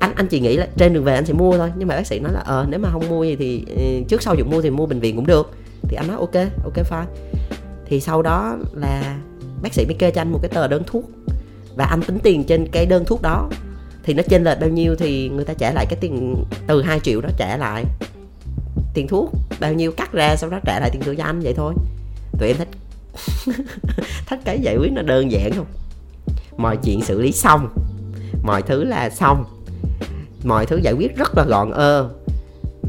Anh 0.00 0.12
anh 0.14 0.26
chỉ 0.26 0.40
nghĩ 0.40 0.56
là 0.56 0.68
trên 0.76 0.94
đường 0.94 1.04
về 1.04 1.14
anh 1.14 1.26
sẽ 1.26 1.32
mua 1.32 1.58
thôi 1.58 1.72
nhưng 1.76 1.88
mà 1.88 1.96
bác 1.96 2.06
sĩ 2.06 2.18
nói 2.20 2.32
là 2.32 2.40
ờ 2.40 2.66
nếu 2.68 2.80
mà 2.80 2.88
không 2.92 3.08
mua 3.08 3.24
gì 3.24 3.36
thì 3.36 3.64
ừ, 3.68 4.04
trước 4.08 4.22
sau 4.22 4.34
dụng 4.34 4.50
mua 4.50 4.62
thì 4.62 4.70
mua 4.70 4.86
bệnh 4.86 5.00
viện 5.00 5.16
cũng 5.16 5.26
được. 5.26 5.50
Thì 5.88 5.96
anh 5.96 6.08
nói 6.08 6.16
ok 6.16 6.34
ok 6.64 6.76
fine. 6.90 7.06
Thì 7.86 8.00
sau 8.00 8.22
đó 8.22 8.56
là 8.74 9.18
bác 9.62 9.74
sĩ 9.74 9.84
mới 9.86 9.94
kê 9.94 10.10
cho 10.10 10.20
anh 10.20 10.32
một 10.32 10.38
cái 10.42 10.48
tờ 10.48 10.68
đơn 10.68 10.82
thuốc 10.86 11.10
và 11.76 11.84
anh 11.84 12.02
tính 12.02 12.18
tiền 12.22 12.44
trên 12.44 12.66
cái 12.72 12.86
đơn 12.86 13.04
thuốc 13.04 13.22
đó. 13.22 13.48
Thì 14.02 14.14
nó 14.14 14.22
chênh 14.28 14.44
lệch 14.44 14.60
bao 14.60 14.70
nhiêu 14.70 14.94
thì 14.96 15.28
người 15.28 15.44
ta 15.44 15.54
trả 15.54 15.72
lại 15.72 15.86
cái 15.90 15.98
tiền 16.00 16.44
từ 16.66 16.82
2 16.82 17.00
triệu 17.00 17.20
đó 17.20 17.28
trả 17.36 17.56
lại 17.56 17.84
tiền 18.96 19.08
thuốc, 19.08 19.32
bao 19.60 19.72
nhiêu 19.72 19.92
cắt 19.92 20.12
ra, 20.12 20.36
sau 20.36 20.50
đó 20.50 20.58
trả 20.64 20.80
lại 20.80 20.90
tiền 20.92 21.02
thuốc 21.02 21.14
cho 21.18 21.24
anh 21.24 21.40
vậy 21.40 21.54
thôi. 21.56 21.74
Tụi 22.38 22.48
em 22.48 22.56
thích 22.56 22.68
thích 24.26 24.40
cái 24.44 24.58
giải 24.60 24.76
quyết 24.76 24.92
nó 24.92 25.02
đơn 25.02 25.30
giản 25.32 25.52
không? 25.56 25.66
Mọi 26.56 26.76
chuyện 26.84 27.00
xử 27.02 27.22
lý 27.22 27.32
xong, 27.32 27.68
mọi 28.42 28.62
thứ 28.62 28.84
là 28.84 29.10
xong, 29.10 29.44
mọi 30.44 30.66
thứ 30.66 30.76
giải 30.76 30.92
quyết 30.92 31.16
rất 31.16 31.36
là 31.36 31.44
gọn 31.44 31.70
ơ. 31.70 32.10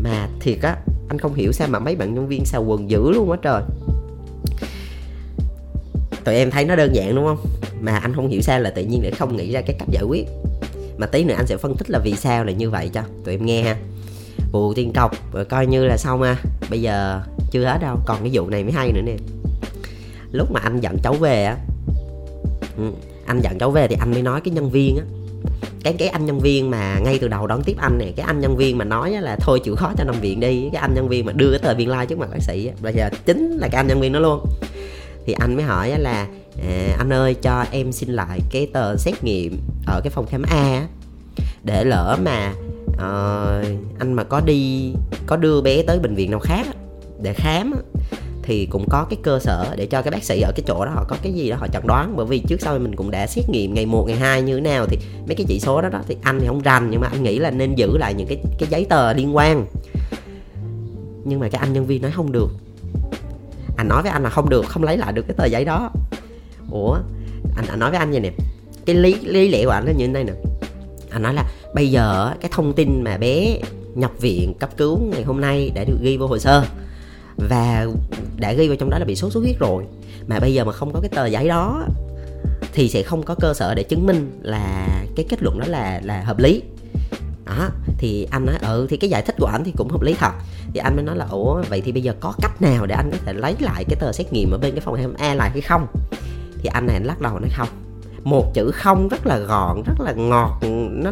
Mà 0.03 0.27
thiệt 0.39 0.57
á, 0.61 0.77
anh 1.09 1.19
không 1.19 1.33
hiểu 1.33 1.51
sao 1.51 1.67
mà 1.67 1.79
mấy 1.79 1.95
bạn 1.95 2.13
nhân 2.13 2.27
viên 2.27 2.45
xào 2.45 2.63
quần 2.63 2.89
dữ 2.89 3.11
luôn 3.11 3.31
á 3.31 3.37
trời. 3.41 3.61
Tụi 6.23 6.35
em 6.35 6.51
thấy 6.51 6.65
nó 6.65 6.75
đơn 6.75 6.95
giản 6.95 7.15
đúng 7.15 7.25
không? 7.25 7.45
Mà 7.81 7.97
anh 7.97 8.15
không 8.15 8.27
hiểu 8.27 8.41
sao 8.41 8.59
là 8.59 8.69
tự 8.69 8.83
nhiên 8.83 9.03
lại 9.03 9.11
không 9.11 9.37
nghĩ 9.37 9.51
ra 9.51 9.61
cái 9.61 9.75
cách 9.79 9.89
giải 9.91 10.03
quyết. 10.03 10.27
Mà 10.97 11.07
tí 11.07 11.23
nữa 11.23 11.35
anh 11.37 11.47
sẽ 11.47 11.57
phân 11.57 11.75
tích 11.75 11.89
là 11.89 11.99
vì 11.99 12.15
sao 12.15 12.45
là 12.45 12.51
như 12.51 12.69
vậy 12.69 12.89
cho, 12.93 13.01
tụi 13.25 13.33
em 13.33 13.45
nghe 13.45 13.61
ha 13.61 13.77
vụ 14.51 14.73
tiền 14.73 14.93
cọc 14.93 15.33
rồi 15.33 15.45
coi 15.45 15.65
như 15.65 15.85
là 15.85 15.97
xong 15.97 16.21
ha. 16.21 16.35
Bây 16.69 16.81
giờ 16.81 17.21
chưa 17.51 17.65
hết 17.65 17.77
đâu 17.81 17.97
còn 18.05 18.17
cái 18.21 18.29
vụ 18.33 18.49
này 18.49 18.63
mới 18.63 18.71
hay 18.71 18.91
nữa 18.91 19.01
nè. 19.01 19.15
Lúc 20.31 20.51
mà 20.51 20.59
anh 20.59 20.79
dẫn 20.81 20.97
cháu 21.03 21.13
về 21.13 21.43
á 21.43 21.57
ừ, 22.77 22.83
anh 23.25 23.41
dẫn 23.41 23.57
cháu 23.59 23.71
về 23.71 23.87
thì 23.87 23.95
anh 23.99 24.11
mới 24.11 24.21
nói 24.21 24.41
cái 24.41 24.53
nhân 24.53 24.69
viên 24.69 24.97
á. 24.97 25.03
Cái 25.83 25.93
cái 25.93 26.07
anh 26.07 26.25
nhân 26.25 26.39
viên 26.39 26.69
mà 26.69 26.99
ngay 26.99 27.19
từ 27.21 27.27
đầu 27.27 27.47
đón 27.47 27.63
tiếp 27.63 27.75
anh 27.79 27.97
này 27.97 28.13
cái 28.15 28.25
anh 28.25 28.39
nhân 28.39 28.57
viên 28.57 28.77
mà 28.77 28.85
nói 28.85 29.11
là 29.11 29.37
thôi 29.41 29.59
chịu 29.63 29.75
khó 29.75 29.93
cho 29.97 30.03
nằm 30.03 30.15
viện 30.21 30.39
đi 30.39 30.69
cái 30.73 30.81
anh 30.81 30.93
nhân 30.93 31.07
viên 31.07 31.25
mà 31.25 31.31
đưa 31.31 31.49
cái 31.51 31.59
tờ 31.59 31.73
biên 31.73 31.89
lai 31.89 31.99
like 31.99 32.09
trước 32.09 32.19
mặt 32.19 32.29
bác 32.31 32.41
sĩ 32.41 32.71
bây 32.81 32.93
giờ 32.93 33.09
chính 33.25 33.51
là 33.51 33.67
cái 33.67 33.79
anh 33.79 33.87
nhân 33.87 33.99
viên 33.99 34.13
đó 34.13 34.19
luôn. 34.19 34.45
Thì 35.25 35.33
anh 35.33 35.55
mới 35.55 35.63
hỏi 35.63 35.99
là 35.99 36.27
à, 36.69 36.95
anh 36.97 37.13
ơi 37.13 37.33
cho 37.33 37.65
em 37.71 37.91
xin 37.91 38.09
lại 38.09 38.39
cái 38.51 38.67
tờ 38.73 38.97
xét 38.97 39.23
nghiệm 39.23 39.59
ở 39.87 40.01
cái 40.03 40.11
phòng 40.11 40.25
khám 40.25 40.41
A 40.41 40.87
để 41.63 41.83
lỡ 41.83 42.17
mà 42.23 42.53
à, 42.97 43.09
anh 43.99 44.13
mà 44.13 44.23
có 44.23 44.41
đi 44.41 44.93
có 45.25 45.35
đưa 45.35 45.61
bé 45.61 45.81
tới 45.81 45.99
bệnh 45.99 46.15
viện 46.15 46.31
nào 46.31 46.39
khác 46.39 46.67
để 47.21 47.33
khám 47.33 47.73
thì 48.47 48.65
cũng 48.65 48.89
có 48.89 49.05
cái 49.09 49.19
cơ 49.23 49.39
sở 49.39 49.75
để 49.77 49.85
cho 49.85 50.01
cái 50.01 50.11
bác 50.11 50.23
sĩ 50.23 50.41
ở 50.41 50.51
cái 50.55 50.63
chỗ 50.67 50.85
đó 50.85 50.91
họ 50.95 51.05
có 51.07 51.15
cái 51.21 51.33
gì 51.33 51.49
đó 51.49 51.57
họ 51.59 51.67
chẩn 51.67 51.87
đoán. 51.87 52.13
Bởi 52.15 52.25
vì 52.25 52.39
trước 52.39 52.61
sau 52.61 52.79
mình 52.79 52.95
cũng 52.95 53.11
đã 53.11 53.27
xét 53.27 53.49
nghiệm 53.49 53.73
ngày 53.73 53.85
1, 53.85 54.05
ngày 54.07 54.17
2 54.17 54.41
như 54.41 54.55
thế 54.55 54.61
nào 54.61 54.85
thì 54.85 54.97
mấy 55.27 55.35
cái 55.35 55.45
chỉ 55.49 55.59
số 55.59 55.81
đó 55.81 55.89
đó 55.89 56.01
thì 56.07 56.17
anh 56.21 56.39
thì 56.39 56.47
không 56.47 56.61
rành 56.61 56.87
nhưng 56.91 57.01
mà 57.01 57.07
anh 57.07 57.23
nghĩ 57.23 57.39
là 57.39 57.51
nên 57.51 57.75
giữ 57.75 57.97
lại 57.97 58.13
những 58.13 58.27
cái 58.27 58.37
cái 58.59 58.69
giấy 58.69 58.85
tờ 58.89 59.13
liên 59.13 59.35
quan. 59.35 59.65
Nhưng 61.25 61.39
mà 61.39 61.49
cái 61.49 61.59
anh 61.59 61.73
nhân 61.73 61.85
viên 61.85 62.01
nói 62.01 62.11
không 62.11 62.31
được. 62.31 62.49
Anh 63.77 63.87
nói 63.87 64.03
với 64.03 64.11
anh 64.11 64.23
là 64.23 64.29
không 64.29 64.49
được 64.49 64.65
không 64.65 64.83
lấy 64.83 64.97
lại 64.97 65.13
được 65.13 65.25
cái 65.27 65.35
tờ 65.37 65.45
giấy 65.45 65.65
đó. 65.65 65.91
Ủa 66.71 66.97
anh, 67.57 67.65
anh 67.67 67.79
nói 67.79 67.89
với 67.89 67.99
anh 67.99 68.11
vậy 68.11 68.19
nè 68.19 68.31
cái 68.85 68.95
lý 68.95 69.15
lý 69.15 69.49
lẽ 69.49 69.65
của 69.65 69.71
anh 69.71 69.85
là 69.85 69.91
như 69.91 70.07
thế 70.07 70.13
này 70.13 70.23
nè 70.23 70.33
anh 71.09 71.21
nói 71.21 71.33
là 71.33 71.45
bây 71.73 71.91
giờ 71.91 72.33
cái 72.41 72.51
thông 72.53 72.73
tin 72.73 73.03
mà 73.03 73.17
bé 73.17 73.59
nhập 73.95 74.11
viện 74.19 74.53
cấp 74.59 74.69
cứu 74.77 74.99
ngày 75.11 75.23
hôm 75.23 75.41
nay 75.41 75.71
đã 75.75 75.83
được 75.83 75.97
ghi 76.01 76.17
vào 76.17 76.27
hồ 76.27 76.37
sơ. 76.37 76.63
Và 77.49 77.87
đã 78.37 78.53
ghi 78.53 78.67
vào 78.67 78.77
trong 78.77 78.89
đó 78.89 78.99
là 78.99 79.05
bị 79.05 79.15
sốt 79.15 79.31
xuất 79.31 79.41
huyết 79.43 79.59
rồi. 79.59 79.83
Mà 80.27 80.39
bây 80.39 80.53
giờ 80.53 80.65
mà 80.65 80.71
không 80.71 80.93
có 80.93 80.99
cái 80.99 81.09
tờ 81.09 81.25
giấy 81.25 81.47
đó 81.47 81.85
thì 82.73 82.89
sẽ 82.89 83.03
không 83.03 83.23
có 83.23 83.35
cơ 83.35 83.53
sở 83.53 83.73
để 83.75 83.83
chứng 83.83 84.05
minh 84.05 84.39
là 84.41 84.87
cái 85.15 85.25
kết 85.29 85.43
luận 85.43 85.59
đó 85.59 85.65
là 85.67 86.01
là 86.03 86.21
hợp 86.21 86.39
lý. 86.39 86.61
Đó, 87.45 87.69
thì 87.97 88.27
anh 88.31 88.45
nói 88.45 88.55
ừ 88.61 88.87
thì 88.89 88.97
cái 88.97 89.09
giải 89.09 89.21
thích 89.21 89.35
của 89.39 89.45
anh 89.45 89.63
thì 89.63 89.71
cũng 89.77 89.89
hợp 89.89 90.01
lý 90.01 90.13
thật. 90.13 90.31
Thì 90.73 90.79
anh 90.79 90.95
mới 90.95 91.05
nói 91.05 91.17
là, 91.17 91.25
ủa, 91.29 91.63
vậy 91.69 91.81
thì 91.81 91.91
bây 91.91 92.01
giờ 92.01 92.13
có 92.19 92.33
cách 92.41 92.61
nào 92.61 92.85
để 92.85 92.95
anh 92.95 93.11
có 93.11 93.17
thể 93.25 93.33
lấy 93.33 93.55
lại 93.59 93.83
cái 93.83 93.95
tờ 93.99 94.11
xét 94.11 94.33
nghiệm 94.33 94.51
ở 94.51 94.57
bên 94.57 94.71
cái 94.71 94.81
phòng 94.81 95.13
A 95.17 95.33
lại 95.33 95.49
hay 95.49 95.61
không? 95.61 95.87
Thì 96.61 96.69
anh 96.73 96.85
này 96.85 96.95
anh 96.95 97.05
lắc 97.05 97.21
đầu 97.21 97.39
nói 97.39 97.49
không 97.53 97.67
một 98.29 98.53
chữ 98.53 98.71
không 98.71 99.07
rất 99.07 99.27
là 99.27 99.37
gọn, 99.37 99.83
rất 99.85 99.99
là 99.99 100.13
ngọt, 100.13 100.59
nó 100.89 101.11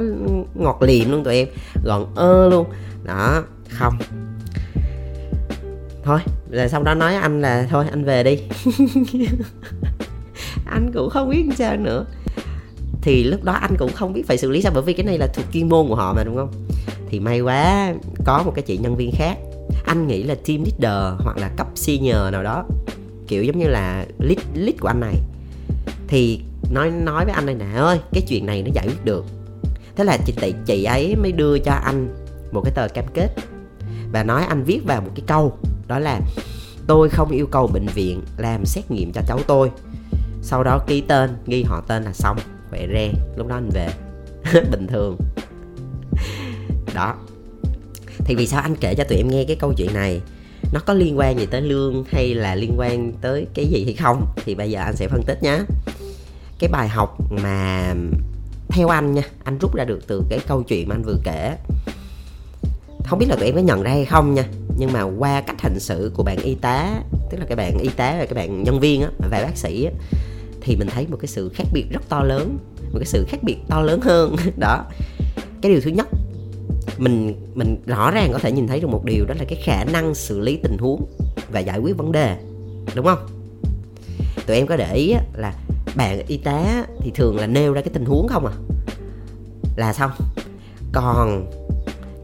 ngọt 0.56 0.82
liềm 0.82 1.12
luôn 1.12 1.24
tụi 1.24 1.36
em, 1.36 1.48
gọn 1.84 2.06
ơ 2.16 2.50
luôn. 2.50 2.68
Đó, 3.04 3.44
không. 3.70 3.98
Thôi 6.04 6.20
rồi 6.52 6.70
sau 6.70 6.84
đó, 6.84 6.94
nói 6.94 7.16
anh 7.16 7.42
là 7.42 7.68
thôi, 7.70 7.86
anh 7.90 8.04
về 8.04 8.24
đi. 8.24 8.40
Anh 10.66 10.92
cũng 10.94 11.10
không 11.10 11.30
biết 11.30 11.46
sao 11.58 11.78
nữa. 11.78 12.06
Thì 13.02 13.24
lúc 13.24 13.44
đó 13.44 13.54
anh 13.54 13.76
cũng 13.78 13.92
không 13.94 14.14
biết 14.14 14.28
phải 14.28 14.38
xử 14.38 14.52
lý 14.52 14.62
sao, 14.62 14.72
bởi 14.76 14.84
vì 14.84 14.94
cái 14.94 15.06
này 15.06 15.18
là 15.18 15.28
thuộc 15.28 15.46
chuyên 15.54 15.70
môn 15.70 15.88
của 15.88 15.96
họ 15.96 16.14
mà, 16.14 16.24
đúng 16.24 16.36
không? 16.36 16.52
Thì 17.10 17.20
may 17.20 17.42
quá 17.42 17.94
có 18.26 18.44
một 18.46 18.52
cái 18.56 18.64
chị 18.64 18.78
nhân 18.78 18.96
viên 18.96 19.12
khác. 19.12 19.38
Anh 19.86 20.08
nghĩ 20.08 20.24
là 20.24 20.36
team 20.48 20.64
leader 20.64 21.22
hoặc 21.24 21.38
là 21.38 21.50
cấp 21.58 21.68
senior 21.76 22.32
nào 22.32 22.44
đó, 22.44 22.66
kiểu 23.28 23.44
giống 23.44 23.60
như 23.60 23.68
là 23.68 24.06
lead 24.20 24.40
lead 24.54 24.76
của 24.80 24.88
anh 24.88 25.00
này. 25.00 25.16
Thì 26.08 26.42
nói 26.72 26.92
nói 26.92 27.26
với 27.26 27.34
anh 27.34 27.46
này 27.46 27.56
nè 27.56 27.66
ơi, 27.76 28.00
cái 28.14 28.24
chuyện 28.28 28.46
này 28.46 28.64
nó 28.64 28.72
giải 28.74 28.88
quyết 28.88 29.06
được. 29.06 29.26
Thế 29.96 30.04
là 30.04 30.18
chị 30.26 30.34
tị 30.42 30.54
chị 30.66 30.84
ấy 30.84 31.16
mới 31.16 31.32
đưa 31.32 31.60
cho 31.60 31.72
anh 31.72 32.16
một 32.52 32.62
cái 32.62 32.74
tờ 32.76 32.88
cam 32.88 33.06
kết 33.14 33.30
và 34.12 34.24
nói 34.24 34.44
anh 34.44 34.64
viết 34.64 34.80
vào 34.86 35.02
một 35.02 35.12
cái 35.16 35.24
câu, 35.28 35.58
đó 35.88 36.00
là, 36.00 36.22
tôi 36.88 37.10
không 37.10 37.32
yêu 37.32 37.48
cầu 37.48 37.68
bệnh 37.68 37.86
viện 37.86 38.22
làm 38.38 38.66
xét 38.66 38.92
nghiệm 38.92 39.12
cho 39.12 39.22
cháu 39.28 39.40
tôi. 39.48 39.72
Sau 40.42 40.64
đó 40.64 40.80
ký 40.88 41.02
tên, 41.02 41.30
ghi 41.48 41.64
họ 41.64 41.82
tên 41.88 42.04
là 42.04 42.14
xong, 42.14 42.38
khỏe 42.70 42.88
re, 42.94 43.12
lúc 43.38 43.48
đó 43.48 43.56
anh 43.56 43.70
về. 43.74 43.88
Bình 44.72 44.88
thường. 44.88 45.18
Đó. 46.94 47.16
Thì 48.18 48.36
vì 48.36 48.48
sao 48.48 48.62
anh 48.62 48.76
kể 48.76 48.96
cho 48.96 49.04
tụi 49.04 49.18
em 49.18 49.28
nghe 49.30 49.44
cái 49.48 49.56
câu 49.56 49.74
chuyện 49.78 49.94
này? 49.94 50.22
Nó 50.74 50.80
có 50.86 50.94
liên 50.94 51.18
quan 51.18 51.40
gì 51.40 51.46
tới 51.46 51.62
lương 51.62 52.04
hay 52.08 52.34
là 52.34 52.56
liên 52.56 52.74
quan 52.78 53.12
tới 53.22 53.48
cái 53.54 53.66
gì 53.66 53.84
hay 53.84 53.94
không? 53.94 54.26
Thì 54.46 54.56
bây 54.56 54.72
giờ 54.72 54.82
anh 54.82 54.96
sẽ 54.96 55.08
phân 55.08 55.24
tích 55.24 55.44
nhé 55.44 55.60
cái 56.60 56.70
bài 56.70 56.90
học 56.90 57.18
mà 57.30 57.94
theo 58.70 58.88
anh 58.88 59.14
nha, 59.14 59.22
anh 59.44 59.58
rút 59.58 59.76
ra 59.76 59.84
được 59.84 60.08
từ 60.08 60.24
cái 60.30 60.40
câu 60.48 60.64
chuyện 60.64 60.90
mà 60.90 60.96
anh 60.96 61.04
vừa 61.04 61.18
kể. 61.24 61.58
Không 63.06 63.20
biết 63.20 63.26
là 63.30 63.36
tụi 63.36 63.46
em 63.46 63.56
có 63.56 63.62
nhận 63.62 63.84
ra 63.84 63.92
hay 63.92 64.06
không 64.06 64.34
nha, 64.34 64.44
nhưng 64.78 64.94
mà 64.94 65.02
qua 65.02 65.42
cách 65.42 65.62
hành 65.62 65.80
xử 65.80 66.12
của 66.16 66.24
bạn 66.24 66.38
y 66.38 66.56
tá, 66.56 67.02
tức 67.30 67.38
là 67.38 67.46
các 67.50 67.56
bạn 67.56 67.78
y 67.78 67.90
tá 67.90 68.16
và 68.20 68.26
các 68.26 68.36
bạn 68.36 68.64
nhân 68.64 68.80
viên 68.80 69.02
á, 69.02 69.10
và 69.18 69.42
bác 69.44 69.58
sĩ 69.58 69.86
á, 69.86 69.92
thì 70.62 70.76
mình 70.76 70.88
thấy 70.88 71.08
một 71.08 71.18
cái 71.22 71.28
sự 71.28 71.52
khác 71.56 71.68
biệt 71.74 71.86
rất 71.90 72.10
to 72.10 72.24
lớn, 72.24 72.58
một 72.92 73.00
cái 73.00 73.06
sự 73.06 73.26
khác 73.30 73.44
biệt 73.44 73.58
to 73.68 73.82
lớn 73.82 74.02
hơn. 74.02 74.36
Đó, 74.58 74.86
cái 75.62 75.72
điều 75.72 75.82
thứ 75.82 75.92
nhất, 75.92 76.08
mình 76.98 77.36
mình 77.56 77.78
rõ 77.86 78.12
ràng 78.12 78.30
có 78.34 78.40
thể 78.40 78.52
nhìn 78.52 78.68
thấy 78.68 78.80
được 78.80 78.88
một 78.88 79.06
điều 79.06 79.26
đó 79.26 79.36
là 79.40 79.46
cái 79.48 79.62
khả 79.64 79.84
năng 79.84 80.16
xử 80.16 80.40
lý 80.40 80.58
tình 80.64 80.78
huống 80.78 81.06
và 81.52 81.60
giải 81.60 81.80
quyết 81.80 81.98
vấn 81.98 82.12
đề, 82.12 82.38
đúng 82.96 83.06
không? 83.06 83.28
Tụi 84.48 84.58
em 84.58 84.68
có 84.68 84.78
để 84.78 84.94
ý 84.94 85.14
là 85.34 85.54
bạn 85.96 86.22
y 86.28 86.38
tá 86.38 86.86
thì 87.00 87.12
thường 87.16 87.38
là 87.40 87.48
nêu 87.48 87.74
ra 87.74 87.82
cái 87.82 87.90
tình 87.94 88.06
huống 88.06 88.28
không 88.28 88.46
à? 88.46 88.54
Là 89.76 89.94
xong 89.94 90.12
còn 90.92 91.52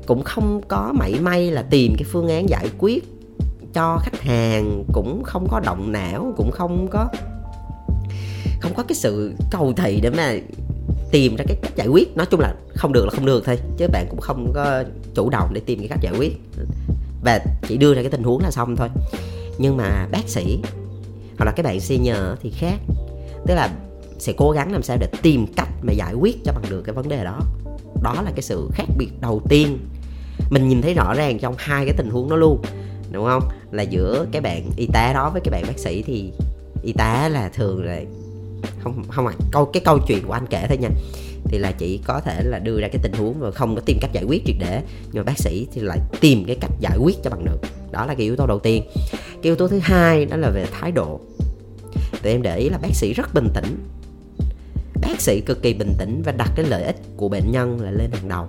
cũng 0.05 0.23
không 0.23 0.61
có 0.67 0.93
mảy 0.95 1.19
may 1.19 1.51
là 1.51 1.61
tìm 1.61 1.95
cái 1.97 2.05
phương 2.11 2.27
án 2.27 2.49
giải 2.49 2.69
quyết 2.77 3.03
cho 3.73 3.97
khách 4.01 4.21
hàng, 4.21 4.83
cũng 4.93 5.23
không 5.23 5.47
có 5.49 5.59
động 5.59 5.91
não, 5.91 6.33
cũng 6.37 6.51
không 6.51 6.87
có 6.91 7.07
không 8.61 8.73
có 8.77 8.83
cái 8.83 8.95
sự 8.95 9.33
cầu 9.51 9.73
thị 9.77 9.99
để 10.03 10.09
mà 10.09 10.35
tìm 11.11 11.35
ra 11.35 11.45
cái 11.47 11.57
cách 11.61 11.75
giải 11.75 11.87
quyết. 11.87 12.17
Nói 12.17 12.25
chung 12.25 12.39
là 12.39 12.55
không 12.75 12.93
được 12.93 13.05
là 13.05 13.11
không 13.11 13.25
được 13.25 13.45
thôi, 13.45 13.59
chứ 13.77 13.87
bạn 13.87 14.05
cũng 14.09 14.19
không 14.19 14.51
có 14.53 14.83
chủ 15.13 15.29
động 15.29 15.51
để 15.53 15.61
tìm 15.65 15.79
cái 15.79 15.87
cách 15.87 15.99
giải 16.01 16.13
quyết. 16.17 16.41
Và 17.23 17.39
chỉ 17.67 17.77
đưa 17.77 17.93
ra 17.93 18.01
cái 18.01 18.11
tình 18.11 18.23
huống 18.23 18.41
là 18.41 18.51
xong 18.51 18.75
thôi. 18.75 18.89
Nhưng 19.57 19.77
mà 19.77 20.07
bác 20.11 20.29
sĩ 20.29 20.59
hoặc 21.37 21.45
là 21.45 21.51
các 21.51 21.65
bạn 21.65 21.79
senior 21.79 22.17
thì 22.41 22.49
khác 22.49 22.79
tức 23.47 23.55
là 23.55 23.69
sẽ 24.19 24.33
cố 24.37 24.51
gắng 24.51 24.71
làm 24.71 24.83
sao 24.83 24.97
để 24.99 25.07
tìm 25.21 25.45
cách 25.55 25.69
mà 25.81 25.93
giải 25.93 26.13
quyết 26.13 26.37
cho 26.45 26.53
bằng 26.53 26.63
được 26.69 26.81
cái 26.81 26.95
vấn 26.95 27.09
đề 27.09 27.23
đó. 27.23 27.39
Đó 28.03 28.21
là 28.25 28.31
cái 28.35 28.41
sự 28.41 28.69
khác 28.73 28.85
biệt 28.97 29.09
đầu 29.21 29.41
tiên. 29.49 29.77
Mình 30.49 30.69
nhìn 30.69 30.81
thấy 30.81 30.93
rõ 30.93 31.13
ràng 31.13 31.39
trong 31.39 31.55
hai 31.57 31.85
cái 31.85 31.93
tình 31.97 32.09
huống 32.09 32.29
đó 32.29 32.35
luôn, 32.35 32.61
đúng 33.11 33.25
không? 33.25 33.43
Là 33.71 33.83
giữa 33.83 34.25
cái 34.31 34.41
bạn 34.41 34.69
y 34.77 34.87
tá 34.93 35.11
đó 35.13 35.29
với 35.29 35.41
cái 35.41 35.51
bạn 35.51 35.63
bác 35.67 35.79
sĩ 35.79 36.01
thì 36.01 36.31
y 36.83 36.93
tá 36.93 37.29
là 37.29 37.49
thường 37.49 37.83
là, 37.83 38.01
không 38.79 39.03
không 39.09 39.27
à 39.27 39.33
câu, 39.51 39.65
cái 39.65 39.81
câu 39.85 39.99
chuyện 40.07 40.23
của 40.27 40.33
anh 40.33 40.47
kể 40.49 40.65
thôi 40.67 40.77
nha. 40.77 40.89
Thì 41.45 41.57
là 41.57 41.71
chỉ 41.71 41.99
có 42.05 42.19
thể 42.19 42.43
là 42.43 42.59
đưa 42.59 42.81
ra 42.81 42.87
cái 42.87 42.99
tình 43.03 43.13
huống 43.13 43.39
và 43.39 43.51
không 43.51 43.75
có 43.75 43.81
tìm 43.85 43.97
cách 44.01 44.11
giải 44.13 44.23
quyết 44.23 44.41
triệt 44.45 44.55
để, 44.59 44.81
nhưng 45.11 45.15
mà 45.15 45.23
bác 45.23 45.39
sĩ 45.39 45.67
thì 45.73 45.81
lại 45.81 45.99
tìm 46.21 46.43
cái 46.45 46.57
cách 46.61 46.71
giải 46.79 46.97
quyết 46.97 47.23
cho 47.23 47.29
bằng 47.29 47.45
được. 47.45 47.59
Đó 47.91 48.05
là 48.05 48.13
cái 48.13 48.23
yếu 48.23 48.35
tố 48.35 48.47
đầu 48.47 48.59
tiên. 48.59 48.83
Cái 49.11 49.41
yếu 49.43 49.55
tố 49.55 49.67
thứ 49.67 49.79
hai 49.83 50.25
đó 50.25 50.37
là 50.37 50.49
về 50.49 50.65
thái 50.71 50.91
độ 50.91 51.19
tụi 52.23 52.31
em 52.31 52.41
để 52.41 52.57
ý 52.57 52.69
là 52.69 52.77
bác 52.77 52.95
sĩ 52.95 53.13
rất 53.13 53.33
bình 53.33 53.47
tĩnh. 53.53 53.77
Bác 55.01 55.21
sĩ 55.21 55.41
cực 55.41 55.61
kỳ 55.61 55.73
bình 55.73 55.93
tĩnh 55.97 56.21
và 56.25 56.31
đặt 56.31 56.51
cái 56.55 56.65
lợi 56.65 56.83
ích 56.83 56.95
của 57.17 57.29
bệnh 57.29 57.51
nhân 57.51 57.81
là 57.81 57.91
lên 57.91 58.11
hàng 58.11 58.29
đầu 58.29 58.47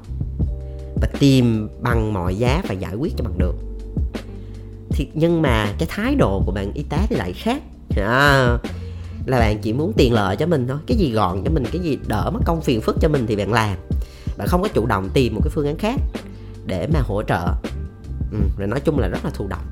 và 1.01 1.09
tìm 1.19 1.69
bằng 1.81 2.13
mọi 2.15 2.35
giá 2.35 2.63
và 2.69 2.75
giải 2.75 2.95
quyết 2.95 3.13
cho 3.19 3.25
bằng 3.25 3.39
được. 3.39 3.55
Thì 4.91 5.09
nhưng 5.15 5.43
mà 5.43 5.73
cái 5.79 5.89
thái 5.91 6.15
độ 6.15 6.43
của 6.47 6.53
bạn 6.53 6.73
y 6.75 6.83
tá 6.83 6.99
thì 7.09 7.17
lại 7.17 7.33
khác. 7.33 7.63
À, 7.97 8.59
là 9.27 9.39
bạn 9.39 9.59
chỉ 9.59 9.73
muốn 9.73 9.93
tiền 9.97 10.13
lợi 10.13 10.37
cho 10.37 10.47
mình 10.47 10.67
thôi 10.69 10.79
cái 10.87 10.97
gì 10.99 11.11
gọn 11.11 11.43
cho 11.45 11.51
mình 11.51 11.65
cái 11.73 11.81
gì 11.81 11.99
đỡ 12.07 12.31
mất 12.35 12.41
công 12.45 12.61
phiền 12.61 12.81
phức 12.81 12.97
cho 13.01 13.09
mình 13.09 13.27
thì 13.27 13.37
bạn 13.37 13.53
làm. 13.53 13.77
Bạn 14.39 14.49
không 14.49 14.63
có 14.63 14.69
chủ 14.69 14.87
động 14.87 15.09
tìm 15.15 15.35
một 15.35 15.41
cái 15.45 15.51
phương 15.55 15.67
án 15.67 15.77
khác 15.77 16.01
để 16.67 16.89
mà 16.93 17.01
hỗ 17.01 17.23
trợ. 17.23 17.47
Ừ, 18.33 18.39
rồi 18.59 18.69
nói 18.69 18.81
chung 18.81 18.99
là 18.99 19.09
rất 19.09 19.25
là 19.25 19.31
thụ 19.31 19.47
động 19.49 19.65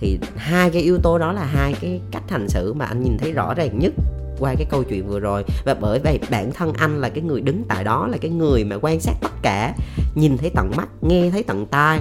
thì 0.00 0.18
hai 0.36 0.70
cái 0.70 0.82
yếu 0.82 0.98
tố 0.98 1.18
đó 1.18 1.32
là 1.32 1.44
hai 1.44 1.74
cái 1.80 2.00
cách 2.10 2.30
hành 2.30 2.48
xử 2.48 2.72
mà 2.72 2.84
anh 2.84 3.02
nhìn 3.02 3.18
thấy 3.18 3.32
rõ 3.32 3.54
ràng 3.54 3.78
nhất 3.78 3.92
qua 4.38 4.54
cái 4.54 4.66
câu 4.70 4.82
chuyện 4.82 5.06
vừa 5.06 5.20
rồi. 5.20 5.44
Và 5.64 5.74
bởi 5.74 5.98
vậy 5.98 6.18
bản 6.30 6.52
thân 6.52 6.72
anh 6.72 7.00
là 7.00 7.08
cái 7.08 7.22
người 7.22 7.40
đứng 7.40 7.64
tại 7.68 7.84
đó 7.84 8.06
là 8.06 8.16
cái 8.20 8.30
người 8.30 8.64
mà 8.64 8.76
quan 8.80 9.00
sát 9.00 9.14
tất 9.20 9.32
cả 9.42 9.74
nhìn 10.14 10.38
thấy 10.38 10.50
tận 10.54 10.70
mắt 10.76 10.88
nghe 11.02 11.30
thấy 11.30 11.42
tận 11.42 11.66
tai 11.66 12.00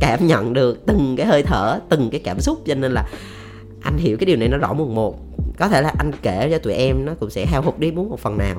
cảm 0.00 0.26
nhận 0.26 0.52
được 0.52 0.86
từng 0.86 1.14
cái 1.16 1.26
hơi 1.26 1.42
thở 1.42 1.80
từng 1.88 2.08
cái 2.10 2.20
cảm 2.24 2.40
xúc. 2.40 2.58
Cho 2.66 2.74
nên 2.74 2.92
là 2.92 3.08
anh 3.82 3.96
hiểu 3.96 4.16
cái 4.16 4.26
điều 4.26 4.36
này 4.36 4.48
nó 4.48 4.58
rõ 4.58 4.72
mồn 4.72 4.94
một. 4.94 5.18
Có 5.58 5.68
thể 5.68 5.82
là 5.82 5.92
anh 5.98 6.10
kể 6.22 6.48
cho 6.50 6.58
tụi 6.58 6.72
em 6.72 7.04
nó 7.04 7.14
cũng 7.20 7.30
sẽ 7.30 7.46
hao 7.46 7.62
hụt 7.62 7.78
đi 7.78 7.92
muốn 7.92 8.10
một 8.10 8.20
phần 8.20 8.38
nào. 8.38 8.56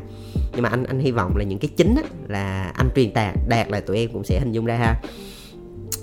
Nhưng 0.53 0.61
mà 0.61 0.69
anh 0.69 0.83
anh 0.83 0.99
hy 0.99 1.11
vọng 1.11 1.37
là 1.37 1.43
những 1.43 1.59
cái 1.59 1.69
chính 1.77 1.95
á, 1.95 2.03
là 2.27 2.71
anh 2.73 2.89
truyền 2.95 3.13
đạt 3.13 3.35
đạt 3.47 3.69
là 3.69 3.79
tụi 3.79 3.97
em 3.97 4.09
cũng 4.13 4.23
sẽ 4.23 4.39
hình 4.39 4.51
dung 4.51 4.65
ra 4.65 4.77
ha. 4.77 4.95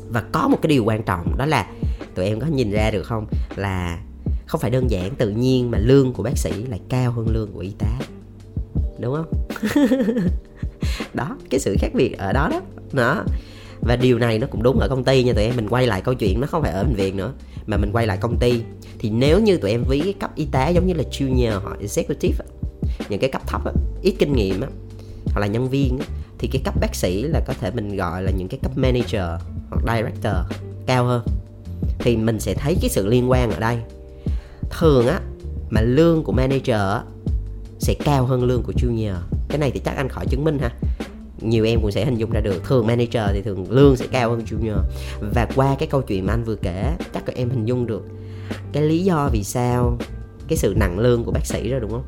Và 0.09 0.23
có 0.33 0.49
một 0.49 0.59
cái 0.63 0.69
điều 0.69 0.85
quan 0.85 1.03
trọng 1.03 1.37
đó 1.39 1.47
là 1.47 1.67
tụi 2.15 2.25
em 2.25 2.41
có 2.41 2.47
nhìn 2.47 2.71
ra 2.71 2.91
được 2.91 3.03
không? 3.03 3.27
Là 3.57 4.01
không 4.47 4.61
phải 4.61 4.71
đơn 4.71 4.91
giản 4.91 5.15
tự 5.15 5.31
nhiên 5.31 5.71
mà 5.71 5.79
lương 5.79 6.13
của 6.13 6.23
bác 6.23 6.39
sĩ 6.39 6.51
lại 6.69 6.81
cao 6.89 7.13
hơn 7.13 7.27
lương 7.31 7.53
của 7.53 7.61
y 7.61 7.71
tá. 7.79 7.99
Đúng 8.99 9.15
không? 9.15 9.47
Đó, 11.15 11.37
cái 11.51 11.61
sự 11.61 11.77
khác 11.79 11.91
biệt 11.95 12.19
ở 12.19 12.33
đó 12.33 12.49
đó. 12.51 12.61
Đó. 12.93 13.25
Và 13.81 13.97
điều 13.97 14.19
này 14.19 14.39
nó 14.39 14.47
cũng 14.47 14.63
đúng 14.63 14.79
ở 14.79 14.89
công 14.89 15.05
ty 15.05 15.25
nha 15.25 15.33
tụi 15.33 15.45
em. 15.45 15.57
Mình 15.57 15.69
quay 15.69 15.87
lại 15.87 16.01
câu 16.01 16.15
chuyện 16.15 16.41
nó 16.41 16.47
không 16.47 16.63
phải 16.63 16.73
ở 16.73 16.85
bệnh 16.85 16.95
viện 16.95 17.17
nữa, 17.17 17.33
mà 17.67 17.77
mình 17.77 17.93
quay 17.93 18.07
lại 18.07 18.19
công 18.21 18.39
ty. 18.39 18.63
Thì 18.99 19.11
nếu 19.11 19.41
như 19.41 19.57
tụi 19.57 19.71
em 19.71 19.85
ví 19.89 20.01
cái 20.01 20.13
cấp 20.13 20.31
y 20.35 20.45
tá 20.45 20.69
giống 20.69 20.87
như 20.87 20.95
là 20.95 21.05
junior 21.11 21.61
hoặc 21.61 21.77
executive 21.81 22.45
những 23.09 23.21
cái 23.21 23.31
cấp 23.31 23.43
thấp 23.47 23.61
ít 24.03 24.15
kinh 24.19 24.33
nghiệm 24.33 24.61
hoặc 25.25 25.41
là 25.41 25.47
nhân 25.47 25.69
viên 25.69 25.99
thì 26.39 26.49
cái 26.53 26.63
cấp 26.65 26.75
bác 26.81 26.95
sĩ 26.95 27.23
là 27.23 27.41
có 27.47 27.55
thể 27.61 27.71
mình 27.71 27.97
gọi 27.97 28.23
là 28.23 28.31
những 28.31 28.49
cái 28.49 28.61
cấp 28.63 28.73
manager 28.79 29.43
hoặc 29.71 29.97
director 29.97 30.35
cao 30.87 31.05
hơn 31.05 31.23
thì 32.03 32.17
mình 32.17 32.41
sẽ 32.41 32.55
thấy 32.55 32.77
cái 32.81 32.91
sự 32.91 33.07
liên 33.07 33.31
quan 33.31 33.51
ở 33.51 33.61
đây. 33.61 33.79
Thường 34.71 35.07
á 35.07 35.21
mà 35.71 35.81
lương 35.81 36.25
của 36.25 36.33
manager 36.33 36.81
á, 36.81 37.03
sẽ 37.79 37.95
cao 38.05 38.25
hơn 38.25 38.45
lương 38.45 38.63
của 38.63 38.73
junior. 38.73 39.17
Cái 39.49 39.59
này 39.59 39.71
thì 39.71 39.81
chắc 39.85 39.97
anh 39.97 40.09
khỏi 40.09 40.27
chứng 40.27 40.45
minh 40.45 40.59
ha. 40.59 40.71
Nhiều 41.41 41.65
em 41.65 41.81
cũng 41.81 41.91
sẽ 41.91 42.05
hình 42.05 42.17
dung 42.17 42.31
ra 42.31 42.41
được 42.41 42.65
thường 42.65 42.87
manager 42.87 43.23
thì 43.33 43.43
thường 43.43 43.71
lương 43.71 43.97
sẽ 43.97 44.07
cao 44.13 44.31
hơn 44.31 44.43
junior. 44.45 44.79
Và 45.35 45.49
qua 45.55 45.77
cái 45.79 45.89
câu 45.89 46.03
chuyện 46.03 46.27
mà 46.27 46.33
anh 46.33 46.45
vừa 46.45 46.57
kể 46.57 46.97
chắc 47.15 47.27
các 47.27 47.37
em 47.37 47.51
hình 47.51 47.65
dung 47.65 47.87
được 47.87 48.03
cái 48.73 48.83
lý 48.83 49.05
do 49.05 49.29
vì 49.33 49.45
sao 49.45 49.99
cái 50.49 50.57
sự 50.57 50.75
nặng 50.77 50.99
lương 50.99 51.25
của 51.25 51.33
bác 51.33 51.47
sĩ 51.47 51.71
rồi 51.71 51.81
đúng 51.81 51.91
không? 51.91 52.05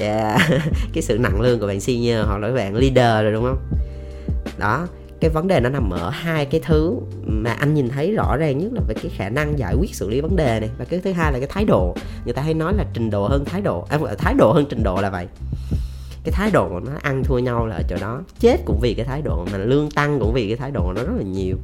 Yeah 0.00 0.40
cái 0.92 1.02
sự 1.02 1.18
nặng 1.18 1.40
lương 1.40 1.60
của 1.60 1.66
bạn 1.66 1.80
senior 1.80 2.18
hoặc 2.26 2.38
là 2.38 2.52
bạn 2.52 2.74
leader 2.74 3.24
rồi 3.24 3.32
đúng 3.32 3.44
không? 3.44 3.58
Đó 4.58 4.86
cái 5.20 5.30
vấn 5.30 5.48
đề 5.48 5.60
nó 5.60 5.68
nằm 5.68 5.90
ở 5.90 6.10
hai 6.10 6.46
cái 6.46 6.60
thứ 6.64 6.94
mà 7.26 7.52
anh 7.52 7.74
nhìn 7.74 7.88
thấy 7.88 8.12
rõ 8.12 8.36
ràng 8.36 8.58
nhất 8.58 8.72
là 8.72 8.80
về 8.88 8.94
cái 9.02 9.12
khả 9.16 9.28
năng 9.28 9.58
giải 9.58 9.74
quyết 9.80 9.94
xử 9.94 10.10
lý 10.10 10.20
vấn 10.20 10.36
đề 10.36 10.60
này. 10.60 10.70
Và 10.78 10.84
cái 10.84 11.00
thứ 11.00 11.12
hai 11.12 11.32
là 11.32 11.38
cái 11.38 11.48
thái 11.48 11.64
độ. 11.64 11.94
Người 12.24 12.34
ta 12.34 12.42
hay 12.42 12.54
nói 12.54 12.74
là 12.76 12.84
trình 12.92 13.10
độ 13.10 13.26
hơn 13.28 13.44
thái 13.44 13.60
độ. 13.60 13.86
À, 13.88 13.98
thái 14.18 14.34
độ 14.34 14.52
hơn 14.52 14.66
trình 14.68 14.82
độ 14.82 15.00
là 15.00 15.10
vậy. 15.10 15.26
Cái 16.24 16.32
thái 16.32 16.50
độ 16.50 16.68
nó 16.68 16.92
ăn 17.02 17.24
thua 17.24 17.38
nhau 17.38 17.66
là 17.66 17.76
ở 17.76 17.82
chỗ 17.88 17.96
đó. 18.00 18.22
Chết 18.40 18.56
cũng 18.64 18.78
vì 18.80 18.94
cái 18.94 19.06
thái 19.06 19.22
độ 19.22 19.46
mà 19.52 19.58
lương 19.58 19.90
tăng 19.90 20.20
cũng 20.20 20.32
vì 20.32 20.46
cái 20.48 20.56
thái 20.56 20.70
độ 20.70 20.92
nó 20.96 21.02
rất 21.02 21.14
là 21.16 21.22
nhiều. 21.22 21.56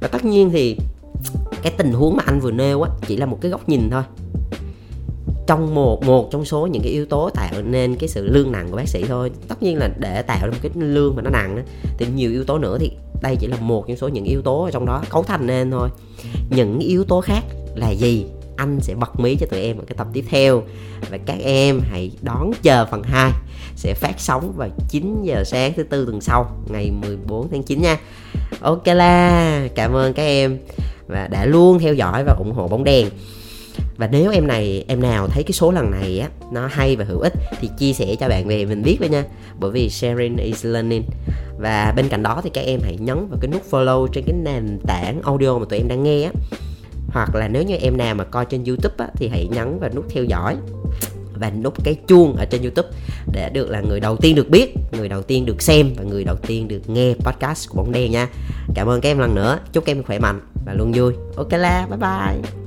Và 0.00 0.08
tất 0.08 0.24
nhiên 0.24 0.50
thì 0.50 0.76
cái 1.62 1.72
tình 1.76 1.92
huống 1.92 2.16
mà 2.16 2.22
anh 2.26 2.40
vừa 2.40 2.50
nêu 2.50 2.82
á 2.82 2.90
chỉ 3.06 3.16
là 3.16 3.26
một 3.26 3.38
cái 3.40 3.50
góc 3.50 3.68
nhìn 3.68 3.90
thôi 3.90 4.02
trong 5.52 5.74
một 5.74 6.04
một 6.04 6.28
trong 6.30 6.44
số 6.44 6.66
những 6.66 6.82
cái 6.82 6.92
yếu 6.92 7.06
tố 7.06 7.30
tạo 7.34 7.62
nên 7.62 7.96
cái 7.96 8.08
sự 8.08 8.28
lương 8.28 8.52
nặng 8.52 8.68
của 8.70 8.76
bác 8.76 8.88
sĩ 8.88 9.04
thôi. 9.08 9.30
Tất 9.48 9.62
nhiên 9.62 9.78
là 9.78 9.90
để 9.98 10.22
tạo 10.22 10.38
ra 10.42 10.50
một 10.50 10.58
cái 10.62 10.72
lương 10.74 11.16
mà 11.16 11.22
nó 11.22 11.30
nặng 11.30 11.56
đó, 11.56 11.62
thì 11.98 12.06
nhiều 12.14 12.30
yếu 12.30 12.44
tố 12.44 12.58
nữa 12.58 12.78
thì 12.80 12.90
đây 13.22 13.36
chỉ 13.40 13.46
là 13.46 13.56
một 13.60 13.84
trong 13.88 13.96
số 13.96 14.08
những 14.08 14.24
yếu 14.24 14.42
tố 14.42 14.64
ở 14.64 14.70
trong 14.70 14.86
đó 14.86 15.02
cấu 15.10 15.22
thành 15.22 15.46
nên 15.46 15.70
thôi. 15.70 15.88
Những 16.50 16.78
yếu 16.78 17.04
tố 17.04 17.20
khác 17.20 17.44
là 17.74 17.90
gì? 17.90 18.26
Anh 18.56 18.80
sẽ 18.80 18.94
bật 18.94 19.20
mí 19.20 19.36
cho 19.36 19.46
tụi 19.46 19.60
em 19.60 19.78
ở 19.78 19.84
cái 19.86 19.96
tập 19.96 20.06
tiếp 20.12 20.24
theo. 20.28 20.62
Và 21.10 21.18
các 21.26 21.38
em 21.42 21.80
hãy 21.90 22.10
đón 22.22 22.50
chờ 22.62 22.86
phần 22.90 23.02
2 23.02 23.32
sẽ 23.76 23.94
phát 23.94 24.14
sóng 24.20 24.52
vào 24.56 24.68
9 24.88 25.22
giờ 25.22 25.44
sáng 25.46 25.72
thứ 25.76 25.82
tư 25.82 26.06
tuần 26.06 26.20
sau 26.20 26.56
ngày 26.70 26.90
14 26.90 27.48
tháng 27.50 27.62
9 27.62 27.82
nha. 27.82 27.98
Ok 28.60 28.86
là 28.86 29.68
cảm 29.74 29.92
ơn 29.92 30.12
các 30.12 30.22
em. 30.22 30.58
Và 31.06 31.28
đã 31.30 31.44
luôn 31.44 31.78
theo 31.78 31.94
dõi 31.94 32.24
và 32.24 32.34
ủng 32.38 32.52
hộ 32.52 32.68
bóng 32.68 32.84
đèn 32.84 33.08
và 34.02 34.08
nếu 34.12 34.30
em 34.30 34.46
này 34.46 34.84
em 34.88 35.00
nào 35.00 35.28
thấy 35.28 35.42
cái 35.42 35.52
số 35.52 35.70
lần 35.70 35.90
này 35.90 36.18
á 36.18 36.28
nó 36.52 36.66
hay 36.66 36.96
và 36.96 37.04
hữu 37.04 37.20
ích 37.20 37.32
thì 37.60 37.68
chia 37.78 37.92
sẻ 37.92 38.16
cho 38.20 38.28
bạn 38.28 38.48
bè 38.48 38.64
mình 38.64 38.82
biết 38.82 38.96
với 39.00 39.08
nha. 39.08 39.24
Bởi 39.58 39.70
vì 39.70 39.90
sharing 39.90 40.36
is 40.36 40.66
learning. 40.66 41.02
Và 41.58 41.92
bên 41.96 42.08
cạnh 42.08 42.22
đó 42.22 42.40
thì 42.44 42.50
các 42.50 42.60
em 42.60 42.80
hãy 42.82 42.96
nhấn 43.00 43.28
vào 43.28 43.38
cái 43.40 43.50
nút 43.50 43.62
follow 43.70 44.06
trên 44.06 44.24
cái 44.24 44.36
nền 44.42 44.78
tảng 44.86 45.20
audio 45.24 45.58
mà 45.58 45.64
tụi 45.70 45.78
em 45.78 45.88
đang 45.88 46.02
nghe 46.02 46.22
á. 46.22 46.30
Hoặc 47.08 47.34
là 47.34 47.48
nếu 47.48 47.62
như 47.62 47.76
em 47.76 47.96
nào 47.96 48.14
mà 48.14 48.24
coi 48.24 48.44
trên 48.44 48.64
youtube 48.64 48.94
á, 48.98 49.08
thì 49.14 49.28
hãy 49.28 49.48
nhấn 49.50 49.78
vào 49.78 49.90
nút 49.94 50.04
theo 50.10 50.24
dõi 50.24 50.56
và 51.34 51.50
nút 51.50 51.84
cái 51.84 51.94
chuông 52.08 52.36
ở 52.36 52.44
trên 52.44 52.62
youtube 52.62 52.88
để 53.32 53.50
được 53.50 53.70
là 53.70 53.80
người 53.80 54.00
đầu 54.00 54.16
tiên 54.16 54.34
được 54.34 54.50
biết 54.50 54.74
người 54.92 55.08
đầu 55.08 55.22
tiên 55.22 55.46
được 55.46 55.62
xem 55.62 55.94
và 55.96 56.04
người 56.04 56.24
đầu 56.24 56.36
tiên 56.36 56.68
được 56.68 56.90
nghe 56.90 57.14
podcast 57.14 57.68
của 57.68 57.76
bóng 57.76 57.92
đen 57.92 58.10
nha. 58.10 58.28
Cảm 58.74 58.88
ơn 58.88 59.00
các 59.00 59.08
em 59.08 59.18
lần 59.18 59.34
nữa. 59.34 59.58
Chúc 59.72 59.84
các 59.84 59.92
em 59.92 60.02
khỏe 60.02 60.18
mạnh 60.18 60.40
và 60.66 60.74
luôn 60.74 60.92
vui. 60.94 61.12
Ok 61.36 61.52
la 61.52 61.86
bye 61.90 61.98
bye. 61.98 62.61